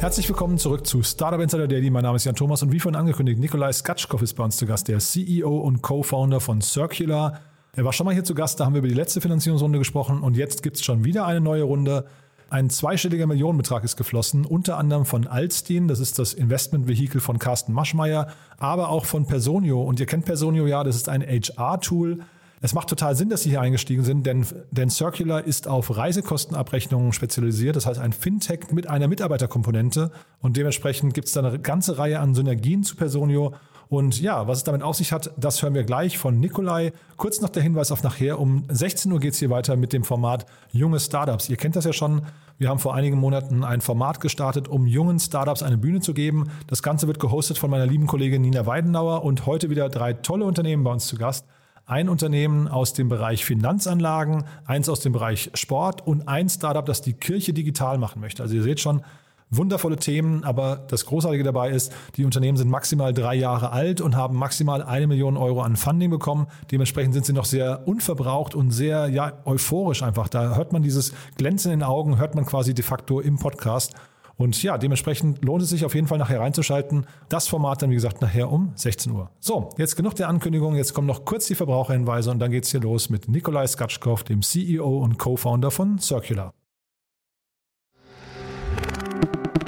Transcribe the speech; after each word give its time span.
Herzlich 0.00 0.28
willkommen 0.28 0.58
zurück 0.58 0.86
zu 0.86 1.02
Startup 1.02 1.40
Insider 1.40 1.66
Daily. 1.66 1.90
Mein 1.90 2.04
Name 2.04 2.14
ist 2.14 2.24
Jan 2.24 2.36
Thomas 2.36 2.62
und 2.62 2.70
wie 2.70 2.78
vorhin 2.78 2.94
angekündigt, 2.94 3.40
Nikolai 3.40 3.72
Skatschkow 3.72 4.22
ist 4.22 4.34
bei 4.34 4.44
uns 4.44 4.56
zu 4.56 4.64
Gast, 4.64 4.86
der 4.86 5.00
CEO 5.00 5.58
und 5.58 5.82
Co-Founder 5.82 6.38
von 6.38 6.60
Circular. 6.60 7.40
Er 7.74 7.84
war 7.84 7.92
schon 7.92 8.04
mal 8.04 8.14
hier 8.14 8.22
zu 8.22 8.36
Gast, 8.36 8.60
da 8.60 8.64
haben 8.64 8.74
wir 8.74 8.78
über 8.78 8.86
die 8.86 8.94
letzte 8.94 9.20
Finanzierungsrunde 9.20 9.76
gesprochen 9.76 10.20
und 10.20 10.36
jetzt 10.36 10.62
gibt 10.62 10.76
es 10.76 10.84
schon 10.84 11.04
wieder 11.04 11.26
eine 11.26 11.40
neue 11.40 11.64
Runde. 11.64 12.04
Ein 12.48 12.70
zweistelliger 12.70 13.26
Millionenbetrag 13.26 13.82
ist 13.82 13.96
geflossen, 13.96 14.46
unter 14.46 14.78
anderem 14.78 15.04
von 15.04 15.26
Alstein, 15.26 15.88
das 15.88 15.98
ist 15.98 16.20
das 16.20 16.32
Investmentvehikel 16.32 17.20
von 17.20 17.40
Carsten 17.40 17.72
Maschmeyer, 17.72 18.28
aber 18.56 18.90
auch 18.90 19.04
von 19.04 19.26
Personio. 19.26 19.82
Und 19.82 19.98
ihr 19.98 20.06
kennt 20.06 20.26
Personio 20.26 20.68
ja, 20.68 20.84
das 20.84 20.94
ist 20.94 21.08
ein 21.08 21.22
HR-Tool, 21.22 22.20
es 22.60 22.74
macht 22.74 22.88
total 22.88 23.14
Sinn, 23.14 23.28
dass 23.28 23.42
Sie 23.42 23.50
hier 23.50 23.60
eingestiegen 23.60 24.04
sind, 24.04 24.26
denn, 24.26 24.46
denn 24.70 24.90
Circular 24.90 25.44
ist 25.44 25.68
auf 25.68 25.96
Reisekostenabrechnungen 25.96 27.12
spezialisiert. 27.12 27.76
Das 27.76 27.86
heißt, 27.86 28.00
ein 28.00 28.12
Fintech 28.12 28.72
mit 28.72 28.88
einer 28.88 29.08
Mitarbeiterkomponente. 29.08 30.10
Und 30.40 30.56
dementsprechend 30.56 31.14
gibt 31.14 31.28
es 31.28 31.34
da 31.34 31.44
eine 31.44 31.58
ganze 31.60 31.98
Reihe 31.98 32.18
an 32.18 32.34
Synergien 32.34 32.82
zu 32.82 32.96
Personio. 32.96 33.54
Und 33.88 34.20
ja, 34.20 34.46
was 34.46 34.58
es 34.58 34.64
damit 34.64 34.82
auf 34.82 34.96
sich 34.96 35.12
hat, 35.12 35.30
das 35.38 35.62
hören 35.62 35.72
wir 35.72 35.84
gleich 35.84 36.18
von 36.18 36.38
Nikolai. 36.38 36.92
Kurz 37.16 37.40
noch 37.40 37.48
der 37.48 37.62
Hinweis 37.62 37.90
auf 37.90 38.02
nachher. 38.02 38.38
Um 38.38 38.64
16 38.68 39.10
Uhr 39.10 39.20
geht 39.20 39.32
es 39.32 39.38
hier 39.38 39.50
weiter 39.50 39.76
mit 39.76 39.92
dem 39.92 40.04
Format 40.04 40.44
Junge 40.72 41.00
Startups. 41.00 41.48
Ihr 41.48 41.56
kennt 41.56 41.74
das 41.74 41.84
ja 41.84 41.94
schon. 41.94 42.22
Wir 42.58 42.68
haben 42.68 42.80
vor 42.80 42.94
einigen 42.94 43.16
Monaten 43.16 43.64
ein 43.64 43.80
Format 43.80 44.20
gestartet, 44.20 44.68
um 44.68 44.86
jungen 44.86 45.20
Startups 45.20 45.62
eine 45.62 45.78
Bühne 45.78 46.00
zu 46.00 46.12
geben. 46.12 46.50
Das 46.66 46.82
Ganze 46.82 47.06
wird 47.06 47.20
gehostet 47.20 47.56
von 47.56 47.70
meiner 47.70 47.86
lieben 47.86 48.06
Kollegin 48.06 48.42
Nina 48.42 48.66
Weidenauer 48.66 49.24
und 49.24 49.46
heute 49.46 49.70
wieder 49.70 49.88
drei 49.88 50.12
tolle 50.12 50.44
Unternehmen 50.44 50.84
bei 50.84 50.92
uns 50.92 51.06
zu 51.06 51.16
Gast 51.16 51.46
ein 51.88 52.08
Unternehmen 52.08 52.68
aus 52.68 52.92
dem 52.92 53.08
Bereich 53.08 53.44
Finanzanlagen, 53.44 54.44
eins 54.66 54.88
aus 54.88 55.00
dem 55.00 55.12
Bereich 55.12 55.50
Sport 55.54 56.06
und 56.06 56.28
ein 56.28 56.48
Startup, 56.48 56.84
das 56.84 57.02
die 57.02 57.14
Kirche 57.14 57.52
digital 57.52 57.98
machen 57.98 58.20
möchte. 58.20 58.42
Also 58.42 58.54
ihr 58.54 58.62
seht 58.62 58.78
schon, 58.78 59.02
wundervolle 59.50 59.96
Themen, 59.96 60.44
aber 60.44 60.84
das 60.88 61.06
Großartige 61.06 61.42
dabei 61.42 61.70
ist, 61.70 61.92
die 62.16 62.24
Unternehmen 62.24 62.58
sind 62.58 62.68
maximal 62.68 63.14
drei 63.14 63.34
Jahre 63.34 63.72
alt 63.72 64.00
und 64.00 64.16
haben 64.16 64.36
maximal 64.36 64.82
eine 64.82 65.06
Million 65.06 65.36
Euro 65.36 65.62
an 65.62 65.76
Funding 65.76 66.10
bekommen. 66.10 66.48
Dementsprechend 66.70 67.14
sind 67.14 67.24
sie 67.24 67.32
noch 67.32 67.46
sehr 67.46 67.86
unverbraucht 67.88 68.54
und 68.54 68.70
sehr 68.70 69.08
ja, 69.08 69.32
euphorisch 69.44 70.02
einfach. 70.02 70.28
Da 70.28 70.56
hört 70.56 70.72
man 70.72 70.82
dieses 70.82 71.14
Glänzen 71.36 71.72
in 71.72 71.80
den 71.80 71.86
Augen, 71.86 72.18
hört 72.18 72.34
man 72.34 72.44
quasi 72.44 72.74
de 72.74 72.84
facto 72.84 73.20
im 73.20 73.38
Podcast. 73.38 73.94
Und 74.38 74.62
ja, 74.62 74.78
dementsprechend 74.78 75.44
lohnt 75.44 75.62
es 75.62 75.68
sich 75.68 75.84
auf 75.84 75.94
jeden 75.96 76.06
Fall 76.06 76.18
nachher 76.18 76.40
reinzuschalten. 76.40 77.06
Das 77.28 77.48
Format 77.48 77.82
dann, 77.82 77.90
wie 77.90 77.96
gesagt, 77.96 78.22
nachher 78.22 78.50
um 78.50 78.70
16 78.76 79.12
Uhr. 79.12 79.30
So, 79.40 79.70
jetzt 79.78 79.96
genug 79.96 80.14
der 80.14 80.28
Ankündigung. 80.28 80.76
Jetzt 80.76 80.94
kommen 80.94 81.08
noch 81.08 81.24
kurz 81.24 81.48
die 81.48 81.56
Verbraucherhinweise 81.56 82.30
und 82.30 82.38
dann 82.38 82.52
geht's 82.52 82.70
hier 82.70 82.80
los 82.80 83.10
mit 83.10 83.28
Nikolai 83.28 83.66
Skatschkow, 83.66 84.22
dem 84.22 84.42
CEO 84.42 84.98
und 84.98 85.18
Co-Founder 85.18 85.72
von 85.72 85.98
Circular. 85.98 86.54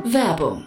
Werbung. 0.04 0.66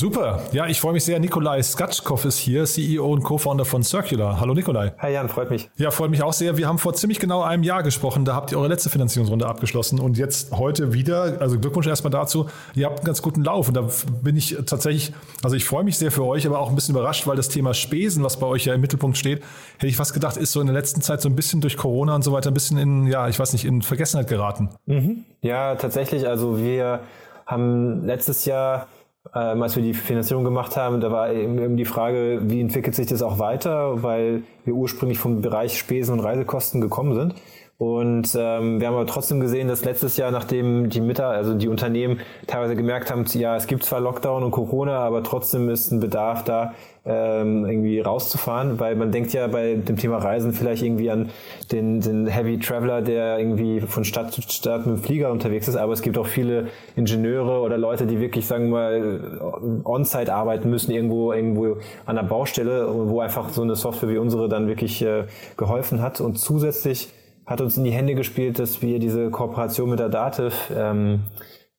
Super. 0.00 0.40
Ja, 0.52 0.66
ich 0.66 0.80
freue 0.80 0.94
mich 0.94 1.04
sehr. 1.04 1.20
Nikolai 1.20 1.62
Skatschkow 1.62 2.24
ist 2.24 2.38
hier, 2.38 2.64
CEO 2.64 3.12
und 3.12 3.22
Co-Founder 3.22 3.66
von 3.66 3.82
Circular. 3.82 4.40
Hallo 4.40 4.54
Nikolai. 4.54 4.94
Hi 4.98 5.12
Jan, 5.12 5.28
freut 5.28 5.50
mich. 5.50 5.68
Ja, 5.76 5.90
freut 5.90 6.10
mich 6.10 6.22
auch 6.22 6.32
sehr. 6.32 6.56
Wir 6.56 6.68
haben 6.68 6.78
vor 6.78 6.94
ziemlich 6.94 7.18
genau 7.18 7.42
einem 7.42 7.62
Jahr 7.64 7.82
gesprochen. 7.82 8.24
Da 8.24 8.34
habt 8.34 8.50
ihr 8.50 8.56
eure 8.56 8.68
letzte 8.68 8.88
Finanzierungsrunde 8.88 9.46
abgeschlossen 9.46 10.00
und 10.00 10.16
jetzt 10.16 10.52
heute 10.52 10.94
wieder. 10.94 11.36
Also 11.40 11.60
Glückwunsch 11.60 11.86
erstmal 11.86 12.10
dazu. 12.10 12.48
Ihr 12.74 12.86
habt 12.86 13.00
einen 13.00 13.04
ganz 13.04 13.20
guten 13.20 13.44
Lauf 13.44 13.68
und 13.68 13.76
da 13.76 13.90
bin 14.22 14.38
ich 14.38 14.56
tatsächlich, 14.64 15.12
also 15.42 15.54
ich 15.54 15.66
freue 15.66 15.84
mich 15.84 15.98
sehr 15.98 16.10
für 16.10 16.24
euch, 16.24 16.46
aber 16.46 16.60
auch 16.60 16.70
ein 16.70 16.74
bisschen 16.74 16.94
überrascht, 16.94 17.26
weil 17.26 17.36
das 17.36 17.50
Thema 17.50 17.74
Spesen, 17.74 18.24
was 18.24 18.38
bei 18.38 18.46
euch 18.46 18.64
ja 18.64 18.72
im 18.72 18.80
Mittelpunkt 18.80 19.18
steht, 19.18 19.42
hätte 19.74 19.88
ich 19.88 19.98
fast 19.98 20.14
gedacht, 20.14 20.38
ist 20.38 20.52
so 20.52 20.62
in 20.62 20.66
der 20.66 20.74
letzten 20.74 21.02
Zeit 21.02 21.20
so 21.20 21.28
ein 21.28 21.36
bisschen 21.36 21.60
durch 21.60 21.76
Corona 21.76 22.14
und 22.14 22.24
so 22.24 22.32
weiter 22.32 22.50
ein 22.50 22.54
bisschen 22.54 22.78
in, 22.78 23.06
ja, 23.06 23.28
ich 23.28 23.38
weiß 23.38 23.52
nicht, 23.52 23.66
in 23.66 23.82
Vergessenheit 23.82 24.28
geraten. 24.28 24.70
Mhm. 24.86 25.24
Ja, 25.42 25.74
tatsächlich. 25.74 26.26
Also 26.26 26.56
wir 26.56 27.00
haben 27.44 28.06
letztes 28.06 28.46
Jahr 28.46 28.86
ähm, 29.34 29.62
als 29.62 29.76
wir 29.76 29.82
die 29.82 29.94
Finanzierung 29.94 30.44
gemacht 30.44 30.76
haben, 30.76 31.00
da 31.00 31.12
war 31.12 31.32
eben 31.32 31.76
die 31.76 31.84
Frage, 31.84 32.40
wie 32.44 32.60
entwickelt 32.60 32.94
sich 32.94 33.06
das 33.06 33.22
auch 33.22 33.38
weiter, 33.38 34.02
weil 34.02 34.42
wir 34.64 34.74
ursprünglich 34.74 35.18
vom 35.18 35.42
Bereich 35.42 35.78
Spesen 35.78 36.14
und 36.14 36.20
Reisekosten 36.20 36.80
gekommen 36.80 37.14
sind. 37.14 37.34
Und 37.80 38.36
ähm, 38.38 38.78
wir 38.78 38.88
haben 38.88 38.94
aber 38.94 39.06
trotzdem 39.06 39.40
gesehen, 39.40 39.66
dass 39.66 39.86
letztes 39.86 40.18
Jahr, 40.18 40.30
nachdem 40.30 40.90
die 40.90 41.00
Mitter, 41.00 41.28
also 41.28 41.54
die 41.54 41.66
Unternehmen 41.66 42.20
teilweise 42.46 42.76
gemerkt 42.76 43.10
haben, 43.10 43.24
ja, 43.32 43.56
es 43.56 43.66
gibt 43.66 43.84
zwar 43.84 44.00
Lockdown 44.00 44.42
und 44.42 44.50
Corona, 44.50 44.98
aber 44.98 45.22
trotzdem 45.22 45.70
ist 45.70 45.90
ein 45.90 45.98
Bedarf 45.98 46.44
da, 46.44 46.74
ähm, 47.06 47.64
irgendwie 47.64 47.98
rauszufahren, 48.00 48.78
weil 48.78 48.96
man 48.96 49.12
denkt 49.12 49.32
ja 49.32 49.46
bei 49.46 49.76
dem 49.76 49.96
Thema 49.96 50.18
Reisen 50.18 50.52
vielleicht 50.52 50.82
irgendwie 50.82 51.10
an 51.10 51.30
den, 51.72 52.02
den 52.02 52.26
Heavy 52.26 52.58
Traveler, 52.58 53.00
der 53.00 53.38
irgendwie 53.38 53.80
von 53.80 54.04
Stadt 54.04 54.30
zu 54.30 54.42
Stadt 54.42 54.84
mit 54.84 54.98
dem 54.98 55.02
Flieger 55.02 55.30
unterwegs 55.30 55.66
ist, 55.66 55.76
aber 55.76 55.94
es 55.94 56.02
gibt 56.02 56.18
auch 56.18 56.26
viele 56.26 56.66
Ingenieure 56.96 57.60
oder 57.60 57.78
Leute, 57.78 58.04
die 58.04 58.20
wirklich, 58.20 58.46
sagen 58.46 58.64
wir 58.64 58.72
mal, 58.72 59.80
on-site 59.84 60.34
arbeiten 60.34 60.68
müssen, 60.68 60.90
irgendwo, 60.90 61.32
irgendwo 61.32 61.78
an 62.04 62.16
der 62.16 62.24
Baustelle, 62.24 62.86
wo 63.08 63.20
einfach 63.20 63.48
so 63.48 63.62
eine 63.62 63.74
Software 63.74 64.10
wie 64.10 64.18
unsere 64.18 64.50
dann 64.50 64.68
wirklich 64.68 65.00
äh, 65.00 65.24
geholfen 65.56 66.02
hat. 66.02 66.20
Und 66.20 66.38
zusätzlich 66.38 67.08
hat 67.50 67.60
uns 67.60 67.76
in 67.76 67.82
die 67.82 67.90
Hände 67.90 68.14
gespielt, 68.14 68.60
dass 68.60 68.80
wir 68.80 69.00
diese 69.00 69.28
Kooperation 69.28 69.90
mit 69.90 69.98
der 69.98 70.08
Dativ 70.08 70.70
ähm, 70.74 71.24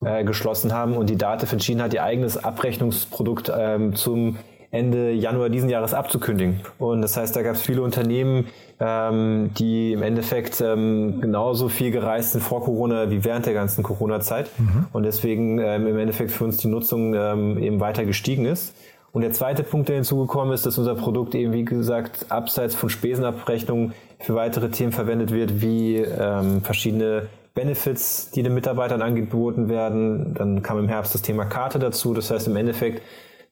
äh, 0.04 0.26
geschlossen 0.26 0.74
haben 0.74 0.98
und 0.98 1.10
die 1.10 1.16
Dativ 1.16 1.54
entschieden 1.54 1.82
hat, 1.82 1.94
ihr 1.94 2.04
eigenes 2.04 2.38
Abrechnungsprodukt 2.38 3.50
ähm, 3.58 3.96
zum 3.96 4.36
Ende 4.70 5.12
Januar 5.12 5.50
diesen 5.50 5.70
Jahres 5.70 5.94
abzukündigen. 5.94 6.60
Und 6.78 7.02
das 7.02 7.16
heißt, 7.16 7.34
da 7.36 7.42
gab 7.42 7.56
es 7.56 7.62
viele 7.62 7.84
Unternehmen, 7.84 8.48
ähm, 8.82 9.52
die 9.58 9.94
im 9.94 10.02
Endeffekt 10.02 10.60
ähm, 10.60 11.22
genauso 11.22 11.70
viel 11.70 11.92
gereist 11.92 12.34
sind 12.34 12.42
vor 12.42 12.64
Corona 12.64 13.10
wie 13.10 13.24
während 13.24 13.46
der 13.46 13.54
ganzen 13.54 13.82
Corona-Zeit. 13.82 14.50
Mhm. 14.58 14.88
Und 14.92 15.04
deswegen 15.04 15.60
ähm, 15.60 15.88
im 15.88 15.98
Endeffekt 15.98 16.32
für 16.32 16.44
uns 16.44 16.58
die 16.58 16.68
Nutzung 16.68 17.14
ähm, 17.14 17.58
eben 17.58 17.80
weiter 17.80 18.04
gestiegen 18.04 18.46
ist. 18.46 18.76
Und 19.12 19.24
der 19.24 19.32
zweite 19.32 19.64
Punkt, 19.64 19.90
der 19.90 19.96
hinzugekommen 19.96 20.54
ist, 20.54 20.66
dass 20.66 20.78
unser 20.78 20.96
Produkt 20.96 21.36
eben, 21.36 21.52
wie 21.52 21.66
gesagt, 21.66 22.28
abseits 22.30 22.76
von 22.76 22.90
Spesenabrechnungen 22.90 23.94
für 24.20 24.36
weitere 24.36 24.70
Themen 24.70 24.92
verwendet 24.92 25.32
wird, 25.32 25.62
wie 25.62 25.98
ähm, 25.98 26.62
verschiedene 26.62 27.28
Benefits, 27.54 28.32
die 28.32 28.44
den 28.44 28.54
Mitarbeitern 28.54 29.02
angeboten 29.02 29.68
werden. 29.68 30.34
Dann 30.36 30.62
kam 30.62 30.80
im 30.80 30.88
Herbst 30.88 31.14
das 31.14 31.22
Thema 31.22 31.46
Karte 31.46 31.80
dazu. 31.80 32.14
Das 32.14 32.32
heißt, 32.32 32.48
im 32.48 32.56
Endeffekt 32.56 33.02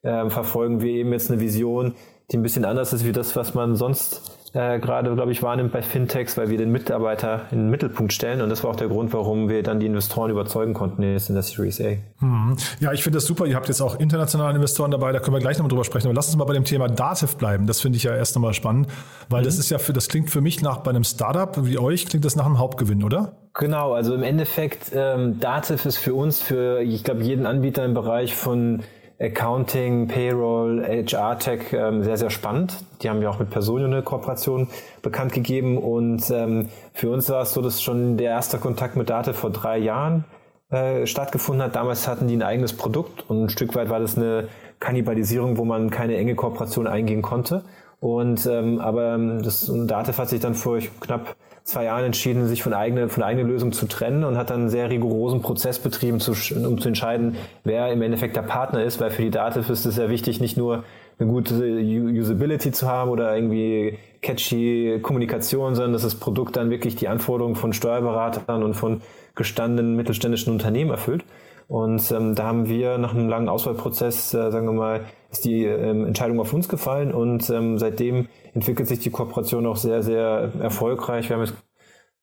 ähm, 0.03 0.31
verfolgen 0.31 0.81
wir 0.81 0.91
eben 0.93 1.11
jetzt 1.11 1.29
eine 1.29 1.41
Vision, 1.41 1.95
die 2.31 2.37
ein 2.37 2.43
bisschen 2.43 2.63
anders 2.63 2.93
ist 2.93 3.05
wie 3.05 3.11
das, 3.11 3.35
was 3.35 3.53
man 3.53 3.75
sonst 3.75 4.38
äh, 4.53 4.79
gerade, 4.79 5.13
glaube 5.13 5.31
ich, 5.31 5.43
wahrnimmt 5.43 5.71
bei 5.71 5.81
Fintechs, 5.81 6.37
weil 6.37 6.49
wir 6.49 6.57
den 6.57 6.71
Mitarbeiter 6.71 7.43
in 7.51 7.59
den 7.59 7.69
Mittelpunkt 7.69 8.13
stellen. 8.13 8.41
Und 8.41 8.49
das 8.49 8.63
war 8.63 8.71
auch 8.71 8.75
der 8.75 8.87
Grund, 8.87 9.13
warum 9.13 9.49
wir 9.49 9.63
dann 9.63 9.79
die 9.79 9.85
Investoren 9.85 10.31
überzeugen 10.31 10.73
konnten 10.73 11.03
jetzt 11.03 11.29
in 11.29 11.35
der 11.35 11.43
Series 11.43 11.79
A. 11.81 11.97
Mhm. 12.19 12.57
Ja, 12.79 12.91
ich 12.91 13.03
finde 13.03 13.17
das 13.17 13.25
super. 13.25 13.45
Ihr 13.45 13.55
habt 13.55 13.67
jetzt 13.67 13.81
auch 13.81 13.99
internationale 13.99 14.55
Investoren 14.55 14.91
dabei, 14.91 15.11
da 15.11 15.19
können 15.19 15.35
wir 15.35 15.41
gleich 15.41 15.57
nochmal 15.57 15.69
drüber 15.69 15.83
sprechen. 15.83 16.07
Aber 16.07 16.15
lass 16.15 16.27
uns 16.27 16.37
mal 16.37 16.45
bei 16.45 16.53
dem 16.53 16.65
Thema 16.65 16.87
Dativ 16.87 17.37
bleiben. 17.37 17.67
Das 17.67 17.81
finde 17.81 17.97
ich 17.97 18.03
ja 18.03 18.15
erst 18.15 18.35
nochmal 18.35 18.53
spannend, 18.53 18.87
weil 19.29 19.41
mhm. 19.41 19.45
das 19.45 19.59
ist 19.59 19.69
ja 19.69 19.77
für, 19.77 19.93
das 19.93 20.07
klingt 20.07 20.29
für 20.29 20.41
mich 20.41 20.61
nach 20.61 20.77
bei 20.77 20.89
einem 20.89 21.03
Startup 21.03 21.55
wie 21.65 21.77
euch, 21.77 22.07
klingt 22.07 22.25
das 22.25 22.35
nach 22.35 22.45
einem 22.45 22.59
Hauptgewinn, 22.59 23.03
oder? 23.03 23.33
Genau, 23.53 23.93
also 23.93 24.13
im 24.13 24.23
Endeffekt, 24.23 24.91
ähm, 24.93 25.39
Dativ 25.39 25.85
ist 25.85 25.97
für 25.97 26.13
uns, 26.13 26.41
für, 26.41 26.81
ich 26.81 27.03
glaube, 27.03 27.23
jeden 27.23 27.45
Anbieter 27.45 27.83
im 27.83 27.93
Bereich 27.93 28.35
von 28.35 28.83
Accounting, 29.19 30.07
Payroll, 30.07 30.85
HR-Tech 30.85 31.73
ähm, 31.73 32.03
sehr, 32.03 32.17
sehr 32.17 32.29
spannend. 32.29 32.83
Die 33.01 33.09
haben 33.09 33.21
ja 33.21 33.29
auch 33.29 33.39
mit 33.39 33.49
Personio 33.49 33.87
eine 33.87 34.01
Kooperation 34.01 34.67
bekannt 35.01 35.33
gegeben 35.33 35.77
und 35.77 36.29
ähm, 36.31 36.69
für 36.93 37.09
uns 37.09 37.29
war 37.29 37.41
es 37.41 37.53
so, 37.53 37.61
dass 37.61 37.81
schon 37.81 38.15
der 38.17 38.31
erste 38.31 38.57
Kontakt 38.59 38.95
mit 38.95 39.09
Date 39.09 39.35
vor 39.35 39.49
drei 39.49 39.77
Jahren 39.77 40.23
äh, 40.71 41.05
stattgefunden 41.05 41.63
hat. 41.63 41.75
Damals 41.75 42.07
hatten 42.07 42.27
die 42.27 42.37
ein 42.37 42.43
eigenes 42.43 42.73
Produkt 42.73 43.29
und 43.29 43.43
ein 43.43 43.49
Stück 43.49 43.75
weit 43.75 43.89
war 43.89 43.99
das 43.99 44.15
eine 44.15 44.47
Kannibalisierung, 44.79 45.57
wo 45.57 45.65
man 45.65 45.89
keine 45.89 46.15
enge 46.15 46.35
Kooperation 46.35 46.87
eingehen 46.87 47.21
konnte. 47.21 47.63
Und 47.99 48.45
ähm, 48.45 48.79
aber 48.79 49.15
ähm, 49.15 49.43
das 49.43 49.69
Datev 49.69 50.17
hat 50.17 50.29
sich 50.29 50.39
dann 50.39 50.55
vor 50.55 50.79
knapp 51.01 51.35
zwei 51.63 51.85
Jahren 51.85 52.05
entschieden, 52.05 52.47
sich 52.47 52.63
von 52.63 52.73
eigener 52.73 53.09
von 53.09 53.23
eigener 53.23 53.47
Lösung 53.47 53.71
zu 53.71 53.87
trennen 53.87 54.23
und 54.23 54.37
hat 54.37 54.49
dann 54.49 54.61
einen 54.61 54.69
sehr 54.69 54.89
rigorosen 54.89 55.41
Prozess 55.41 55.79
betrieben, 55.79 56.19
zu, 56.19 56.31
um 56.31 56.79
zu 56.79 56.87
entscheiden, 56.87 57.35
wer 57.63 57.91
im 57.91 58.01
Endeffekt 58.01 58.35
der 58.35 58.41
Partner 58.41 58.83
ist, 58.83 58.99
weil 58.99 59.11
für 59.11 59.21
die 59.21 59.31
Datev 59.31 59.71
ist 59.71 59.85
es 59.85 59.95
sehr 59.95 60.09
wichtig, 60.09 60.39
nicht 60.39 60.57
nur 60.57 60.83
eine 61.19 61.29
gute 61.29 61.53
Usability 61.53 62.71
zu 62.71 62.87
haben 62.87 63.11
oder 63.11 63.35
irgendwie 63.35 63.97
catchy 64.21 64.99
Kommunikation, 65.01 65.75
sondern 65.75 65.93
dass 65.93 66.03
das 66.03 66.15
Produkt 66.15 66.55
dann 66.55 66.69
wirklich 66.69 66.95
die 66.95 67.07
Anforderungen 67.07 67.55
von 67.55 67.73
Steuerberatern 67.73 68.63
und 68.63 68.73
von 68.73 69.01
gestandenen 69.35 69.95
mittelständischen 69.95 70.53
Unternehmen 70.53 70.91
erfüllt. 70.91 71.23
Und 71.67 72.11
ähm, 72.11 72.35
da 72.35 72.45
haben 72.45 72.67
wir 72.67 72.97
nach 72.97 73.13
einem 73.13 73.29
langen 73.29 73.47
Auswahlprozess, 73.47 74.33
äh, 74.33 74.49
sagen 74.51 74.65
wir 74.65 74.73
mal, 74.73 75.01
ist 75.31 75.45
die 75.45 75.63
ähm, 75.63 76.05
Entscheidung 76.05 76.39
auf 76.39 76.53
uns 76.53 76.67
gefallen 76.67 77.13
und 77.13 77.49
ähm, 77.49 77.77
seitdem 77.77 78.27
entwickelt 78.53 78.87
sich 78.87 78.99
die 78.99 79.11
Kooperation 79.11 79.65
auch 79.65 79.77
sehr, 79.77 80.01
sehr 80.01 80.51
erfolgreich. 80.59 81.29
Wir 81.29 81.35
haben 81.35 81.43
jetzt 81.43 81.55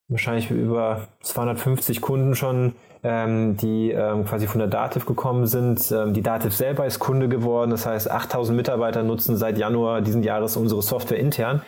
wahrscheinlich 0.09 0.51
über 0.51 1.09
250 1.21 2.01
Kunden 2.01 2.35
schon, 2.35 2.75
ähm, 3.03 3.57
die 3.57 3.91
ähm, 3.91 4.25
quasi 4.25 4.47
von 4.47 4.59
der 4.59 4.69
Dativ 4.69 5.07
gekommen 5.07 5.47
sind. 5.47 5.93
Ähm, 5.93 6.15
die 6.15 6.23
Dativ 6.23 6.55
selber 6.55 6.87
ist 6.87 6.99
Kunde 6.99 7.29
geworden, 7.29 7.71
das 7.71 7.87
heißt 7.87 8.11
8000 8.11 8.57
Mitarbeiter 8.57 9.03
nutzen 9.03 9.37
seit 9.37 9.59
Januar 9.59 10.01
diesen 10.01 10.23
Jahres 10.23 10.57
unsere 10.57 10.83
Software 10.83 11.19
intern 11.19 11.63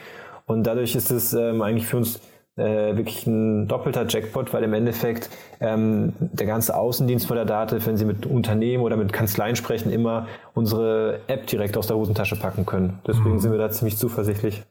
und 0.47 0.65
dadurch 0.65 0.95
ist 0.95 1.11
es 1.11 1.35
ähm, 1.35 1.63
eigentlich 1.63 1.87
für 1.87 1.99
uns 1.99 2.21
äh, 2.59 2.97
wirklich 2.97 3.27
ein 3.27 3.69
doppelter 3.69 4.07
Jackpot, 4.09 4.53
weil 4.53 4.65
im 4.65 4.75
Endeffekt 4.75 5.31
ähm, 5.61 6.13
der 6.19 6.47
ganze 6.47 6.77
Außendienst 6.77 7.27
von 7.27 7.37
der 7.37 7.45
Dativ, 7.45 7.87
wenn 7.87 7.97
Sie 7.97 8.05
mit 8.05 8.27
Unternehmen 8.27 8.83
oder 8.83 8.97
mit 8.97 9.13
Kanzleien 9.13 9.57
sprechen, 9.57 9.91
immer 9.91 10.27
unsere 10.55 11.21
App 11.29 11.47
direkt 11.47 11.77
aus 11.77 11.87
der 11.87 11.97
Hosentasche 11.97 12.37
packen 12.37 12.67
können. 12.67 12.99
Deswegen 13.07 13.35
mhm. 13.35 13.39
sind 13.39 13.53
wir 13.53 13.59
da 13.59 13.71
ziemlich 13.71 13.97
zuversichtlich. 13.97 14.63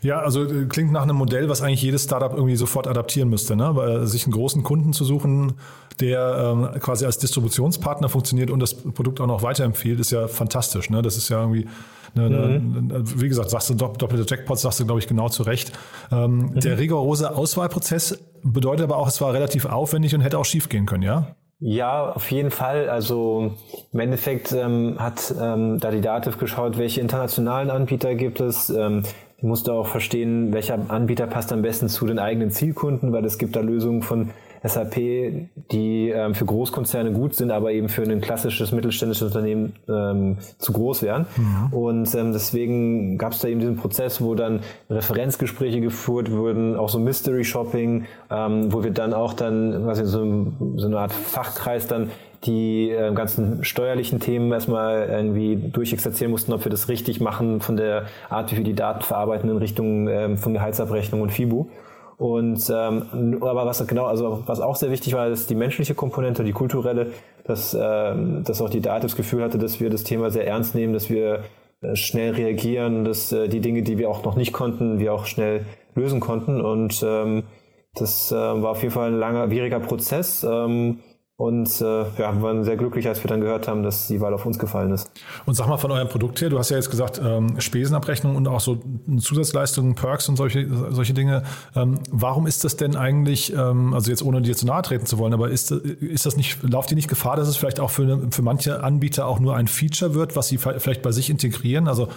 Ja, 0.00 0.20
also 0.20 0.44
äh, 0.44 0.66
klingt 0.66 0.92
nach 0.92 1.02
einem 1.02 1.16
Modell, 1.16 1.48
was 1.48 1.62
eigentlich 1.62 1.82
jedes 1.82 2.04
Startup 2.04 2.32
irgendwie 2.32 2.56
sofort 2.56 2.86
adaptieren 2.86 3.28
müsste, 3.28 3.56
ne? 3.56 3.70
Weil 3.74 4.06
sich 4.06 4.24
einen 4.24 4.32
großen 4.32 4.62
Kunden 4.62 4.92
zu 4.92 5.04
suchen, 5.04 5.54
der 6.00 6.54
ähm, 6.54 6.80
quasi 6.80 7.04
als 7.04 7.18
Distributionspartner 7.18 8.08
funktioniert 8.08 8.50
und 8.50 8.60
das 8.60 8.74
Produkt 8.74 9.20
auch 9.20 9.26
noch 9.26 9.42
weiterempfiehlt, 9.42 10.00
ist 10.00 10.10
ja 10.10 10.26
fantastisch. 10.26 10.90
Ne? 10.90 11.02
Das 11.02 11.16
ist 11.16 11.28
ja 11.28 11.40
irgendwie 11.40 11.68
Ne, 12.14 12.28
mhm. 12.28 12.86
ne, 12.86 13.02
wie 13.16 13.28
gesagt, 13.28 13.50
sagst 13.50 13.70
du 13.70 13.74
doppelte 13.74 14.24
Jackpots, 14.26 14.62
sagst 14.62 14.80
du, 14.80 14.86
glaube 14.86 15.00
ich, 15.00 15.08
genau 15.08 15.28
zu 15.28 15.42
Recht. 15.42 15.72
Ähm, 16.12 16.52
mhm. 16.54 16.60
Der 16.60 16.78
rigorose 16.78 17.34
Auswahlprozess 17.34 18.18
bedeutet 18.42 18.84
aber 18.84 18.98
auch, 18.98 19.08
es 19.08 19.20
war 19.20 19.32
relativ 19.32 19.64
aufwendig 19.64 20.14
und 20.14 20.20
hätte 20.20 20.38
auch 20.38 20.44
schief 20.44 20.68
gehen 20.68 20.86
können, 20.86 21.02
ja? 21.02 21.34
Ja, 21.60 22.12
auf 22.12 22.30
jeden 22.30 22.50
Fall. 22.50 22.88
Also 22.88 23.52
im 23.92 24.00
Endeffekt 24.00 24.52
ähm, 24.52 24.96
hat 24.98 25.34
ähm, 25.40 25.78
da 25.80 25.90
die 25.90 26.00
Dativ 26.00 26.38
geschaut, 26.38 26.78
welche 26.78 27.00
internationalen 27.00 27.70
Anbieter 27.70 28.14
gibt 28.14 28.40
es. 28.40 28.70
Ähm, 28.70 29.02
du 29.40 29.46
musst 29.46 29.70
auch 29.70 29.86
verstehen, 29.86 30.52
welcher 30.52 30.78
Anbieter 30.88 31.26
passt 31.26 31.52
am 31.52 31.62
besten 31.62 31.88
zu 31.88 32.06
den 32.06 32.18
eigenen 32.18 32.50
Zielkunden, 32.50 33.12
weil 33.12 33.24
es 33.24 33.38
gibt 33.38 33.56
da 33.56 33.60
Lösungen 33.60 34.02
von 34.02 34.30
SAP, 34.64 34.94
die 35.72 36.08
ähm, 36.08 36.34
für 36.34 36.46
Großkonzerne 36.46 37.12
gut 37.12 37.34
sind, 37.34 37.50
aber 37.50 37.72
eben 37.72 37.88
für 37.88 38.02
ein 38.02 38.20
klassisches 38.20 38.72
mittelständisches 38.72 39.28
Unternehmen 39.28 39.74
ähm, 39.88 40.38
zu 40.58 40.72
groß 40.72 41.02
wären. 41.02 41.26
Mhm. 41.36 41.72
Und 41.72 42.14
ähm, 42.14 42.32
deswegen 42.32 43.18
gab 43.18 43.32
es 43.32 43.40
da 43.40 43.48
eben 43.48 43.60
diesen 43.60 43.76
Prozess, 43.76 44.22
wo 44.22 44.34
dann 44.34 44.60
Referenzgespräche 44.88 45.80
geführt 45.80 46.30
wurden, 46.30 46.76
auch 46.76 46.88
so 46.88 46.98
Mystery 46.98 47.44
Shopping, 47.44 48.06
ähm, 48.30 48.72
wo 48.72 48.82
wir 48.82 48.90
dann 48.90 49.12
auch 49.12 49.34
dann, 49.34 49.86
was 49.86 50.00
ich, 50.00 50.06
so, 50.06 50.52
so 50.76 50.86
eine 50.86 50.98
Art 50.98 51.12
Fachkreis 51.12 51.86
dann 51.86 52.10
die 52.44 52.90
äh, 52.90 53.12
ganzen 53.12 53.64
steuerlichen 53.64 54.20
Themen 54.20 54.52
erstmal 54.52 55.08
irgendwie 55.08 55.56
durchexerzieren 55.56 56.30
mussten, 56.30 56.52
ob 56.52 56.64
wir 56.64 56.70
das 56.70 56.88
richtig 56.88 57.20
machen 57.20 57.60
von 57.60 57.76
der 57.76 58.04
Art, 58.28 58.52
wie 58.52 58.58
wir 58.58 58.64
die 58.64 58.74
Daten 58.74 59.02
verarbeiten 59.02 59.50
in 59.50 59.56
Richtung 59.56 60.08
ähm, 60.08 60.38
von 60.38 60.54
Gehaltsabrechnung 60.54 61.20
und 61.20 61.30
FIBU. 61.30 61.66
Und 62.16 62.70
ähm, 62.72 63.38
aber 63.40 63.66
was 63.66 63.84
genau, 63.86 64.06
also 64.06 64.42
was 64.46 64.60
auch 64.60 64.76
sehr 64.76 64.90
wichtig 64.90 65.14
war, 65.14 65.28
ist 65.28 65.50
die 65.50 65.54
menschliche 65.54 65.94
Komponente, 65.94 66.44
die 66.44 66.52
kulturelle, 66.52 67.12
dass, 67.44 67.76
ähm, 67.78 68.44
dass 68.44 68.60
auch 68.62 68.70
die 68.70 68.80
Dativ 68.80 69.10
das 69.10 69.16
Gefühl 69.16 69.42
hatte, 69.42 69.58
dass 69.58 69.80
wir 69.80 69.90
das 69.90 70.04
Thema 70.04 70.30
sehr 70.30 70.46
ernst 70.46 70.74
nehmen, 70.74 70.92
dass 70.92 71.10
wir 71.10 71.44
äh, 71.82 71.96
schnell 71.96 72.32
reagieren, 72.32 73.04
dass 73.04 73.32
äh, 73.32 73.48
die 73.48 73.60
Dinge, 73.60 73.82
die 73.82 73.98
wir 73.98 74.08
auch 74.08 74.24
noch 74.24 74.36
nicht 74.36 74.52
konnten, 74.52 74.98
wir 74.98 75.12
auch 75.12 75.26
schnell 75.26 75.64
lösen 75.94 76.20
konnten. 76.20 76.60
Und 76.60 77.04
ähm, 77.06 77.44
das 77.94 78.32
äh, 78.32 78.34
war 78.34 78.70
auf 78.70 78.82
jeden 78.82 78.94
Fall 78.94 79.08
ein 79.08 79.18
langer, 79.18 79.48
schwieriger 79.48 79.80
Prozess. 79.80 80.44
Ähm, 80.48 81.00
und 81.36 81.80
äh, 81.80 82.04
ja, 82.16 82.40
waren 82.42 82.62
sehr 82.62 82.76
glücklich, 82.76 83.08
als 83.08 83.24
wir 83.24 83.28
dann 83.28 83.40
gehört 83.40 83.66
haben, 83.66 83.82
dass 83.82 84.06
die 84.06 84.20
Wahl 84.20 84.32
auf 84.34 84.46
uns 84.46 84.56
gefallen 84.58 84.92
ist. 84.92 85.10
Und 85.46 85.54
sag 85.54 85.66
mal 85.66 85.78
von 85.78 85.90
eurem 85.90 86.08
Produkt 86.08 86.40
her, 86.40 86.48
du 86.48 86.58
hast 86.58 86.70
ja 86.70 86.76
jetzt 86.76 86.90
gesagt, 86.90 87.20
ähm, 87.22 87.60
Spesenabrechnung 87.60 88.36
und 88.36 88.46
auch 88.46 88.60
so 88.60 88.78
Zusatzleistungen, 89.18 89.96
Perks 89.96 90.28
und 90.28 90.36
solche, 90.36 90.68
solche 90.90 91.12
Dinge. 91.12 91.42
Ähm, 91.74 91.98
warum 92.10 92.46
ist 92.46 92.62
das 92.62 92.76
denn 92.76 92.94
eigentlich, 92.94 93.52
ähm, 93.52 93.94
also 93.94 94.10
jetzt 94.10 94.22
ohne 94.22 94.42
dir 94.42 94.54
zu 94.54 94.64
nahe 94.64 94.82
treten 94.82 95.06
zu 95.06 95.18
wollen, 95.18 95.34
aber 95.34 95.50
ist, 95.50 95.72
ist 95.72 96.24
das 96.24 96.36
nicht, 96.36 96.62
lauft 96.62 96.90
die 96.90 96.94
nicht 96.94 97.08
Gefahr, 97.08 97.34
dass 97.34 97.48
es 97.48 97.56
vielleicht 97.56 97.80
auch 97.80 97.90
für, 97.90 98.28
für 98.30 98.42
manche 98.42 98.84
Anbieter 98.84 99.26
auch 99.26 99.40
nur 99.40 99.56
ein 99.56 99.66
Feature 99.66 100.14
wird, 100.14 100.36
was 100.36 100.46
sie 100.46 100.58
vielleicht 100.58 101.02
bei 101.02 101.10
sich 101.10 101.30
integrieren? 101.30 101.88
Also 101.88 102.08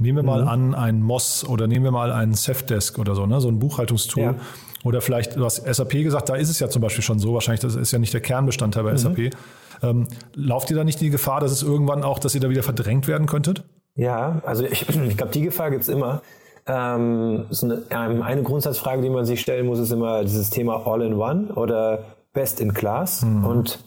nehmen 0.00 0.18
wir 0.18 0.22
mal 0.24 0.42
mhm. 0.42 0.48
an, 0.48 0.74
ein 0.74 1.02
Moss 1.02 1.44
oder 1.44 1.66
nehmen 1.66 1.84
wir 1.84 1.92
mal 1.92 2.10
einen 2.10 2.34
Safdesk 2.34 2.98
oder 2.98 3.14
so, 3.14 3.26
ne? 3.26 3.40
so 3.40 3.48
ein 3.48 3.58
Buchhaltungstool. 3.58 4.22
Ja 4.22 4.34
oder 4.84 5.00
vielleicht, 5.00 5.36
du 5.36 5.44
hast 5.44 5.56
SAP 5.56 5.90
gesagt, 5.90 6.28
da 6.28 6.36
ist 6.36 6.48
es 6.48 6.58
ja 6.58 6.68
zum 6.68 6.82
Beispiel 6.82 7.02
schon 7.02 7.18
so, 7.18 7.34
wahrscheinlich, 7.34 7.60
das 7.60 7.74
ist 7.74 7.92
ja 7.92 7.98
nicht 7.98 8.14
der 8.14 8.20
Kernbestandteil 8.20 8.82
bei 8.82 8.92
mhm. 8.92 8.98
SAP. 8.98 9.18
Ähm, 9.82 10.08
lauft 10.34 10.70
ihr 10.70 10.76
da 10.76 10.84
nicht 10.84 11.00
die 11.00 11.10
Gefahr, 11.10 11.40
dass 11.40 11.52
es 11.52 11.62
irgendwann 11.62 12.02
auch, 12.02 12.18
dass 12.18 12.34
ihr 12.34 12.40
da 12.40 12.50
wieder 12.50 12.62
verdrängt 12.62 13.08
werden 13.08 13.26
könntet? 13.26 13.64
Ja, 13.94 14.40
also 14.44 14.64
ich, 14.64 14.88
ich 15.08 15.16
glaube, 15.16 15.32
die 15.32 15.42
Gefahr 15.42 15.70
gibt 15.70 15.82
es 15.82 15.88
immer. 15.88 16.22
Ähm, 16.66 17.46
so 17.50 17.66
eine, 17.66 17.82
ähm, 17.90 18.22
eine 18.22 18.42
Grundsatzfrage, 18.42 19.02
die 19.02 19.10
man 19.10 19.24
sich 19.24 19.40
stellen 19.40 19.66
muss, 19.66 19.78
ist 19.78 19.90
immer 19.90 20.22
dieses 20.22 20.50
Thema 20.50 20.86
All-in-One 20.86 21.54
oder 21.54 22.04
Best-in-Class. 22.32 23.22
Mhm. 23.22 23.44
Und 23.44 23.78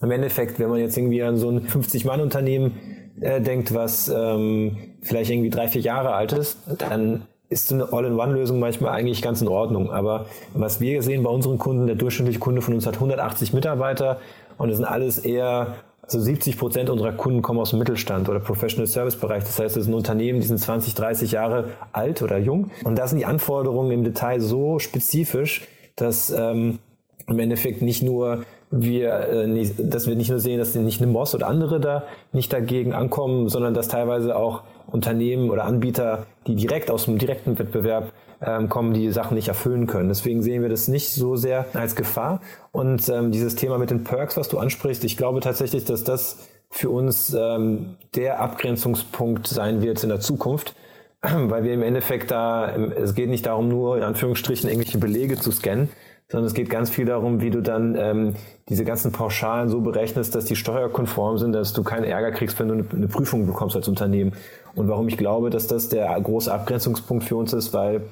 im 0.00 0.10
Endeffekt, 0.10 0.58
wenn 0.58 0.68
man 0.68 0.78
jetzt 0.78 0.96
irgendwie 0.96 1.22
an 1.22 1.36
so 1.36 1.50
ein 1.50 1.66
50-Mann-Unternehmen 1.66 2.72
äh, 3.20 3.40
denkt, 3.40 3.74
was 3.74 4.08
ähm, 4.08 4.76
vielleicht 5.02 5.30
irgendwie 5.30 5.50
drei, 5.50 5.68
vier 5.68 5.82
Jahre 5.82 6.12
alt 6.12 6.32
ist, 6.32 6.58
dann 6.78 7.22
ist 7.48 7.68
so 7.68 7.74
eine 7.74 7.92
All-in-One-Lösung 7.92 8.58
manchmal 8.58 8.92
eigentlich 8.92 9.22
ganz 9.22 9.40
in 9.40 9.48
Ordnung. 9.48 9.90
Aber 9.90 10.26
was 10.52 10.80
wir 10.80 11.02
sehen 11.02 11.22
bei 11.22 11.30
unseren 11.30 11.58
Kunden, 11.58 11.86
der 11.86 11.96
durchschnittliche 11.96 12.40
Kunde 12.40 12.60
von 12.60 12.74
uns 12.74 12.86
hat 12.86 12.94
180 12.94 13.52
Mitarbeiter 13.52 14.18
und 14.58 14.68
das 14.68 14.78
sind 14.78 14.86
alles 14.86 15.18
eher, 15.18 15.76
also 16.02 16.20
70 16.20 16.58
Prozent 16.58 16.90
unserer 16.90 17.12
Kunden 17.12 17.42
kommen 17.42 17.60
aus 17.60 17.70
dem 17.70 17.78
Mittelstand 17.78 18.28
oder 18.28 18.40
Professional 18.40 18.86
Service 18.86 19.16
Bereich. 19.16 19.44
Das 19.44 19.58
heißt, 19.58 19.76
das 19.76 19.84
sind 19.84 19.94
Unternehmen, 19.94 20.40
die 20.40 20.46
sind 20.46 20.58
20, 20.58 20.94
30 20.94 21.32
Jahre 21.32 21.70
alt 21.92 22.22
oder 22.22 22.38
jung. 22.38 22.70
Und 22.84 22.98
da 22.98 23.06
sind 23.06 23.18
die 23.18 23.26
Anforderungen 23.26 23.92
im 23.92 24.04
Detail 24.04 24.40
so 24.40 24.78
spezifisch, 24.78 25.66
dass 25.94 26.30
ähm, 26.30 26.78
im 27.28 27.38
Endeffekt 27.38 27.82
nicht 27.82 28.02
nur 28.02 28.44
wir, 28.82 29.12
äh, 29.28 29.70
dass 29.78 30.06
wir 30.06 30.16
nicht 30.16 30.30
nur 30.30 30.38
sehen, 30.38 30.58
dass 30.58 30.74
nicht 30.74 31.00
eine 31.00 31.10
Moss 31.10 31.34
oder 31.34 31.48
andere 31.48 31.80
da 31.80 32.04
nicht 32.32 32.52
dagegen 32.52 32.92
ankommen, 32.92 33.48
sondern 33.48 33.74
dass 33.74 33.88
teilweise 33.88 34.36
auch 34.36 34.62
Unternehmen 34.86 35.50
oder 35.50 35.64
Anbieter, 35.64 36.26
die 36.46 36.54
direkt 36.54 36.90
aus 36.90 37.06
dem 37.06 37.18
direkten 37.18 37.58
Wettbewerb 37.58 38.12
ähm, 38.40 38.68
kommen, 38.68 38.92
die 38.94 39.10
Sachen 39.10 39.34
nicht 39.34 39.48
erfüllen 39.48 39.86
können. 39.86 40.08
Deswegen 40.08 40.42
sehen 40.42 40.62
wir 40.62 40.68
das 40.68 40.88
nicht 40.88 41.10
so 41.10 41.36
sehr 41.36 41.66
als 41.74 41.96
Gefahr. 41.96 42.40
Und 42.72 43.08
ähm, 43.08 43.32
dieses 43.32 43.56
Thema 43.56 43.78
mit 43.78 43.90
den 43.90 44.04
Perks, 44.04 44.36
was 44.36 44.48
du 44.48 44.58
ansprichst, 44.58 45.04
ich 45.04 45.16
glaube 45.16 45.40
tatsächlich, 45.40 45.84
dass 45.84 46.04
das 46.04 46.48
für 46.70 46.90
uns 46.90 47.34
ähm, 47.38 47.96
der 48.14 48.40
Abgrenzungspunkt 48.40 49.46
sein 49.46 49.82
wird 49.82 50.02
in 50.02 50.10
der 50.10 50.20
Zukunft, 50.20 50.74
weil 51.22 51.64
wir 51.64 51.72
im 51.72 51.82
Endeffekt 51.82 52.30
da, 52.30 52.74
es 52.76 53.14
geht 53.14 53.30
nicht 53.30 53.46
darum, 53.46 53.68
nur 53.68 53.96
in 53.96 54.02
Anführungsstrichen 54.02 54.68
irgendwelche 54.68 54.98
Belege 54.98 55.36
zu 55.36 55.50
scannen, 55.50 55.88
sondern 56.28 56.46
es 56.46 56.54
geht 56.54 56.70
ganz 56.70 56.90
viel 56.90 57.06
darum, 57.06 57.40
wie 57.40 57.50
du 57.50 57.60
dann 57.60 57.94
ähm, 57.96 58.34
diese 58.68 58.84
ganzen 58.84 59.12
Pauschalen 59.12 59.68
so 59.68 59.80
berechnest, 59.80 60.34
dass 60.34 60.44
die 60.44 60.56
steuerkonform 60.56 61.38
sind, 61.38 61.52
dass 61.52 61.72
du 61.72 61.84
keinen 61.84 62.04
Ärger 62.04 62.32
kriegst, 62.32 62.58
wenn 62.58 62.68
du 62.68 62.74
eine, 62.74 63.08
Prüfung 63.08 63.46
bekommst 63.46 63.76
als 63.76 63.86
Unternehmen. 63.86 64.32
Und 64.74 64.88
warum 64.88 65.06
ich 65.08 65.16
glaube, 65.16 65.50
dass 65.50 65.68
das 65.68 65.88
der 65.88 66.20
große 66.20 66.52
Abgrenzungspunkt 66.52 67.24
für 67.24 67.36
uns 67.36 67.52
ist, 67.52 67.72
weil 67.72 68.02